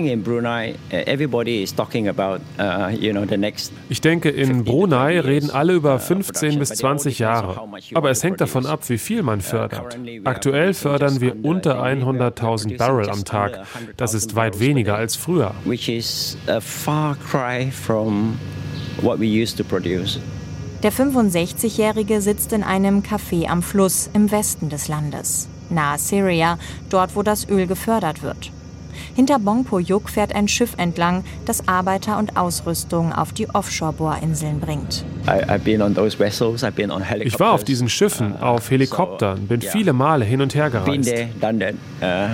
denke, 4.00 4.30
in 4.30 4.64
Brunei 4.64 5.20
reden 5.20 5.50
alle 5.50 5.72
über 5.72 5.98
15 5.98 6.54
uh, 6.54 6.58
bis 6.58 6.68
20 6.70 7.18
Jahre. 7.18 7.60
Aber 7.94 8.10
es 8.10 8.22
hängt 8.22 8.40
davon 8.40 8.66
ab, 8.66 8.88
wie 8.88 8.98
viel 8.98 9.22
man 9.22 9.38
uh, 9.38 9.42
fördert. 9.42 9.98
Aktuell 10.24 10.74
fördern 10.74 11.20
wir 11.20 11.44
unter 11.44 11.82
100.000 11.82 12.76
Barrel 12.76 13.10
am 13.10 13.24
Tag. 13.24 13.64
Das 13.96 14.14
ist 14.14 14.34
weit 14.34 14.60
weniger 14.60 14.96
als 14.96 15.16
früher. 15.16 15.54
Which 15.64 15.88
is 15.88 16.36
a 16.46 16.60
far 16.60 17.16
cry 17.16 17.70
from 17.70 18.38
what 19.02 19.18
we 19.18 19.26
used 19.26 19.56
to 19.58 19.64
produce. 19.64 20.18
Der 20.84 20.92
65-Jährige 20.92 22.20
sitzt 22.20 22.52
in 22.52 22.62
einem 22.62 23.02
Café 23.02 23.48
am 23.48 23.62
Fluss 23.62 24.08
im 24.14 24.30
Westen 24.30 24.68
des 24.68 24.86
Landes, 24.86 25.48
nahe 25.70 25.98
Syria, 25.98 26.56
dort 26.88 27.16
wo 27.16 27.24
das 27.24 27.48
Öl 27.48 27.66
gefördert 27.66 28.22
wird. 28.22 28.52
Hinter 29.16 29.40
Bongpo-Yuk 29.40 30.08
fährt 30.08 30.36
ein 30.36 30.46
Schiff 30.46 30.74
entlang, 30.76 31.24
das 31.46 31.66
Arbeiter 31.66 32.16
und 32.18 32.36
Ausrüstung 32.36 33.12
auf 33.12 33.32
die 33.32 33.50
Offshore-Bohrinseln 33.50 34.60
bringt. 34.60 35.04
Ich 37.20 37.40
war 37.40 37.52
auf 37.52 37.64
diesen 37.64 37.88
Schiffen, 37.88 38.34
uh, 38.34 38.44
auf 38.44 38.70
Helikoptern, 38.70 39.48
bin 39.48 39.60
viele 39.60 39.92
Male 39.92 40.24
hin 40.24 40.40
und 40.40 40.54
her 40.54 40.70
gereist. 40.70 41.12
Uh, 41.12 42.28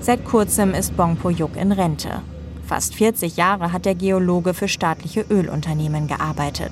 Seit 0.00 0.24
kurzem 0.24 0.72
ist 0.72 0.96
Bongpo-Yuk 0.96 1.56
in 1.56 1.72
Rente. 1.72 2.22
Fast 2.70 2.94
40 2.94 3.36
Jahre 3.36 3.72
hat 3.72 3.84
der 3.84 3.96
Geologe 3.96 4.54
für 4.54 4.68
staatliche 4.68 5.24
Ölunternehmen 5.28 6.06
gearbeitet. 6.06 6.70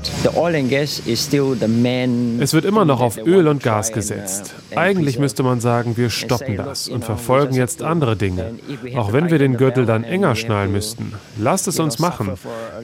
Es 2.40 2.52
wird 2.52 2.64
immer 2.64 2.84
noch 2.84 3.00
auf 3.00 3.18
Öl 3.18 3.48
und 3.48 3.64
Gas 3.64 3.90
gesetzt. 3.90 4.54
Eigentlich 4.76 5.18
müsste 5.18 5.42
man 5.42 5.58
sagen, 5.58 5.96
wir 5.96 6.08
stoppen 6.10 6.56
das 6.56 6.86
und 6.86 7.04
verfolgen 7.04 7.56
jetzt 7.56 7.82
andere 7.82 8.14
Dinge. 8.14 8.52
Auch 8.94 9.12
wenn 9.12 9.28
wir 9.28 9.40
den 9.40 9.56
Gürtel 9.56 9.86
dann 9.86 10.04
enger 10.04 10.36
schnallen 10.36 10.70
müssten. 10.70 11.14
Lasst 11.36 11.66
es 11.66 11.80
uns 11.80 11.98
machen. 11.98 12.30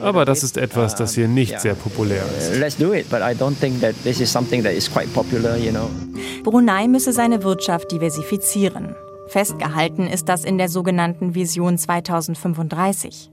Aber 0.01 0.25
das 0.25 0.43
ist 0.43 0.57
etwas, 0.57 0.95
das 0.95 1.15
hier 1.15 1.29
nicht 1.29 1.61
sehr 1.61 1.75
populär 1.75 2.23
ist. 2.37 2.83
Brunei 6.43 6.87
müsse 6.89 7.13
seine 7.13 7.43
Wirtschaft 7.43 7.93
diversifizieren. 7.93 8.93
Festgehalten 9.27 10.07
ist 10.07 10.29
das 10.29 10.43
in 10.43 10.57
der 10.57 10.69
sogenannten 10.69 11.35
Vision 11.35 11.77
2035. 11.77 13.31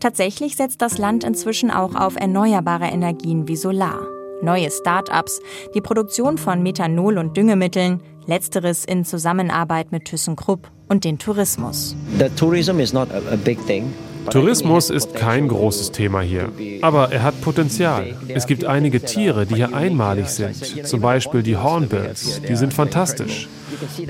Tatsächlich 0.00 0.56
setzt 0.56 0.82
das 0.82 0.98
Land 0.98 1.24
inzwischen 1.24 1.70
auch 1.70 1.94
auf 1.94 2.16
erneuerbare 2.16 2.86
Energien 2.86 3.48
wie 3.48 3.56
Solar. 3.56 4.00
Neue 4.42 4.70
Start-ups, 4.70 5.40
die 5.74 5.80
Produktion 5.80 6.38
von 6.38 6.62
Methanol 6.62 7.18
und 7.18 7.36
Düngemitteln, 7.36 8.02
letzteres 8.26 8.84
in 8.84 9.04
Zusammenarbeit 9.04 9.92
mit 9.92 10.04
ThyssenKrupp 10.06 10.70
und 10.88 11.04
den 11.04 11.18
Tourismus. 11.18 11.96
The 12.18 12.28
tourism 12.36 12.78
is 12.78 12.92
not 12.92 13.08
a 13.10 13.36
big 13.36 13.64
thing. 13.66 13.92
Tourismus 14.30 14.90
ist 14.90 15.14
kein 15.14 15.48
großes 15.48 15.92
Thema 15.92 16.20
hier, 16.20 16.50
aber 16.82 17.12
er 17.12 17.22
hat 17.22 17.40
Potenzial. 17.40 18.16
Es 18.28 18.46
gibt 18.46 18.64
einige 18.64 19.00
Tiere, 19.00 19.46
die 19.46 19.56
hier 19.56 19.74
einmalig 19.74 20.28
sind, 20.28 20.86
zum 20.86 21.00
Beispiel 21.00 21.42
die 21.42 21.56
Hornbills, 21.56 22.40
die 22.42 22.56
sind 22.56 22.74
fantastisch. 22.74 23.48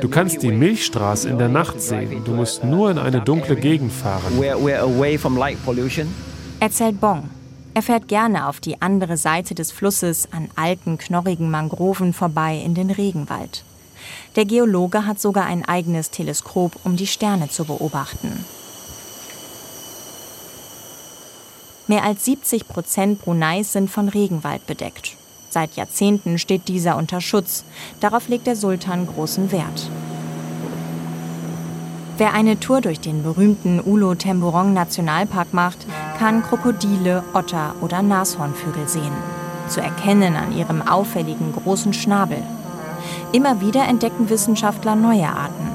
Du 0.00 0.08
kannst 0.08 0.42
die 0.42 0.52
Milchstraße 0.52 1.28
in 1.28 1.38
der 1.38 1.48
Nacht 1.48 1.80
sehen, 1.80 2.22
du 2.24 2.32
musst 2.32 2.64
nur 2.64 2.90
in 2.90 2.98
eine 2.98 3.20
dunkle 3.20 3.56
Gegend 3.56 3.92
fahren. 3.92 4.32
Erzählt 6.60 7.00
Bong. 7.00 7.30
Er 7.74 7.82
fährt 7.82 8.06
gerne 8.06 8.46
auf 8.46 8.60
die 8.60 8.80
andere 8.80 9.16
Seite 9.16 9.54
des 9.54 9.72
Flusses 9.72 10.28
an 10.30 10.48
alten, 10.54 10.96
knorrigen 10.96 11.50
Mangroven 11.50 12.12
vorbei 12.12 12.62
in 12.64 12.74
den 12.74 12.90
Regenwald. 12.90 13.64
Der 14.36 14.44
Geologe 14.44 15.06
hat 15.06 15.20
sogar 15.20 15.46
ein 15.46 15.64
eigenes 15.64 16.10
Teleskop, 16.10 16.76
um 16.84 16.96
die 16.96 17.06
Sterne 17.06 17.48
zu 17.48 17.64
beobachten. 17.64 18.44
Mehr 21.86 22.02
als 22.02 22.24
70 22.24 22.66
Prozent 22.66 23.22
Brunei 23.22 23.62
sind 23.62 23.90
von 23.90 24.08
Regenwald 24.08 24.66
bedeckt. 24.66 25.16
Seit 25.50 25.76
Jahrzehnten 25.76 26.38
steht 26.38 26.66
dieser 26.66 26.96
unter 26.96 27.20
Schutz. 27.20 27.64
Darauf 28.00 28.28
legt 28.28 28.46
der 28.46 28.56
Sultan 28.56 29.06
großen 29.06 29.52
Wert. 29.52 29.90
Wer 32.16 32.32
eine 32.32 32.58
Tour 32.58 32.80
durch 32.80 33.00
den 33.00 33.22
berühmten 33.22 33.80
Ulo 33.84 34.14
Temburong 34.14 34.72
Nationalpark 34.72 35.52
macht, 35.52 35.86
kann 36.18 36.42
Krokodile, 36.42 37.22
Otter 37.34 37.74
oder 37.80 38.02
Nashornvögel 38.02 38.88
sehen. 38.88 39.12
Zu 39.68 39.80
erkennen 39.80 40.36
an 40.36 40.56
ihrem 40.56 40.80
auffälligen 40.80 41.52
großen 41.52 41.92
Schnabel. 41.92 42.42
Immer 43.32 43.60
wieder 43.60 43.86
entdecken 43.86 44.30
Wissenschaftler 44.30 44.96
neue 44.96 45.28
Arten. 45.28 45.68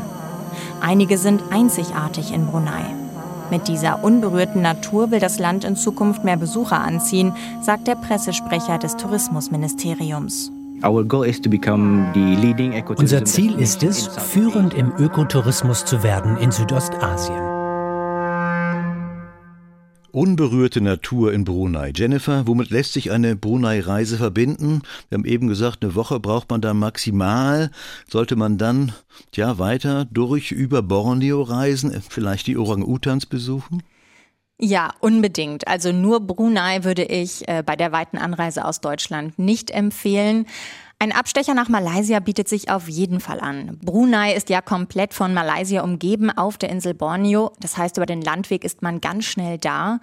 Einige 0.81 1.17
sind 1.17 1.43
einzigartig 1.51 2.33
in 2.33 2.47
Brunei. 2.47 2.85
Mit 3.51 3.67
dieser 3.67 4.03
unberührten 4.03 4.61
Natur 4.61 5.11
will 5.11 5.19
das 5.19 5.39
Land 5.39 5.63
in 5.63 5.75
Zukunft 5.75 6.23
mehr 6.23 6.37
Besucher 6.37 6.79
anziehen, 6.79 7.33
sagt 7.61 7.87
der 7.87 7.95
Pressesprecher 7.95 8.77
des 8.77 8.95
Tourismusministeriums. 8.97 10.51
Unser 12.95 13.25
Ziel 13.25 13.59
ist 13.59 13.83
es, 13.83 14.07
führend 14.07 14.73
im 14.73 14.93
Ökotourismus 14.97 15.83
zu 15.83 16.03
werden 16.03 16.37
in 16.37 16.51
Südostasien. 16.51 17.48
Unberührte 20.19 20.81
Natur 20.81 21.31
in 21.31 21.45
Brunei. 21.45 21.93
Jennifer, 21.95 22.45
womit 22.45 22.71
lässt 22.71 22.91
sich 22.91 23.09
eine 23.09 23.37
Brunei-Reise 23.37 24.17
verbinden? 24.17 24.81
Wir 25.07 25.17
haben 25.17 25.23
eben 25.23 25.47
gesagt, 25.47 25.81
eine 25.81 25.95
Woche 25.95 26.19
braucht 26.19 26.49
man 26.49 26.59
da 26.59 26.73
maximal. 26.73 27.71
Sollte 28.05 28.35
man 28.35 28.57
dann 28.57 28.91
ja 29.33 29.59
weiter 29.59 30.03
durch 30.11 30.51
über 30.51 30.81
Borneo 30.81 31.41
reisen, 31.41 32.03
vielleicht 32.09 32.47
die 32.47 32.57
Orang-Utans 32.57 33.27
besuchen? 33.27 33.81
Ja, 34.59 34.91
unbedingt. 34.99 35.69
Also 35.69 35.93
nur 35.93 36.19
Brunei 36.19 36.83
würde 36.83 37.05
ich 37.05 37.47
äh, 37.47 37.63
bei 37.65 37.77
der 37.77 37.93
weiten 37.93 38.17
Anreise 38.17 38.65
aus 38.65 38.81
Deutschland 38.81 39.39
nicht 39.39 39.71
empfehlen. 39.71 40.47
Ein 41.01 41.13
Abstecher 41.13 41.53
nach 41.53 41.69
Malaysia 41.69 42.19
bietet 42.19 42.49
sich 42.49 42.69
auf 42.69 42.89
jeden 42.89 43.21
Fall 43.21 43.39
an. 43.39 43.79
Brunei 43.81 44.33
ist 44.35 44.49
ja 44.49 44.61
komplett 44.61 45.13
von 45.13 45.33
Malaysia 45.33 45.81
umgeben 45.81 46.29
auf 46.29 46.57
der 46.57 46.69
Insel 46.69 46.93
Borneo. 46.93 47.53
Das 47.61 47.77
heißt, 47.77 47.95
über 47.95 48.05
den 48.05 48.21
Landweg 48.21 48.65
ist 48.65 48.81
man 48.81 48.99
ganz 48.99 49.23
schnell 49.23 49.57
da. 49.57 50.01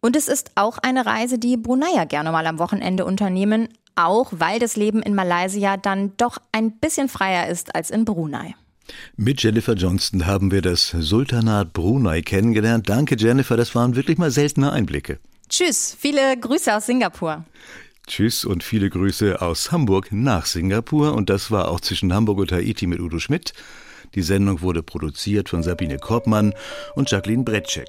Und 0.00 0.16
es 0.16 0.26
ist 0.26 0.50
auch 0.56 0.78
eine 0.78 1.06
Reise, 1.06 1.38
die 1.38 1.56
Bruneier 1.56 2.04
gerne 2.06 2.32
mal 2.32 2.48
am 2.48 2.58
Wochenende 2.58 3.04
unternehmen, 3.04 3.68
auch 3.94 4.32
weil 4.32 4.58
das 4.58 4.74
Leben 4.74 5.02
in 5.02 5.14
Malaysia 5.14 5.76
dann 5.76 6.16
doch 6.16 6.38
ein 6.50 6.72
bisschen 6.72 7.08
freier 7.08 7.46
ist 7.46 7.72
als 7.76 7.90
in 7.90 8.04
Brunei. 8.04 8.56
Mit 9.16 9.40
Jennifer 9.40 9.74
Johnston 9.74 10.26
haben 10.26 10.50
wir 10.50 10.62
das 10.62 10.88
Sultanat 10.88 11.72
Brunei 11.72 12.22
kennengelernt. 12.22 12.88
Danke, 12.88 13.14
Jennifer, 13.16 13.56
das 13.56 13.76
waren 13.76 13.94
wirklich 13.94 14.18
mal 14.18 14.32
seltene 14.32 14.72
Einblicke. 14.72 15.20
Tschüss, 15.48 15.96
viele 15.96 16.36
Grüße 16.36 16.74
aus 16.74 16.86
Singapur. 16.86 17.44
Tschüss 18.06 18.44
und 18.44 18.62
viele 18.62 18.90
Grüße 18.90 19.40
aus 19.42 19.72
Hamburg 19.72 20.08
nach 20.10 20.46
Singapur. 20.46 21.14
Und 21.14 21.30
das 21.30 21.50
war 21.50 21.68
auch 21.68 21.80
zwischen 21.80 22.12
Hamburg 22.12 22.38
und 22.38 22.52
Haiti 22.52 22.86
mit 22.86 23.00
Udo 23.00 23.18
Schmidt. 23.18 23.52
Die 24.14 24.22
Sendung 24.22 24.60
wurde 24.60 24.82
produziert 24.82 25.48
von 25.48 25.62
Sabine 25.62 25.98
Korbmann 25.98 26.54
und 26.94 27.10
Jacqueline 27.10 27.44
Bretschek. 27.44 27.88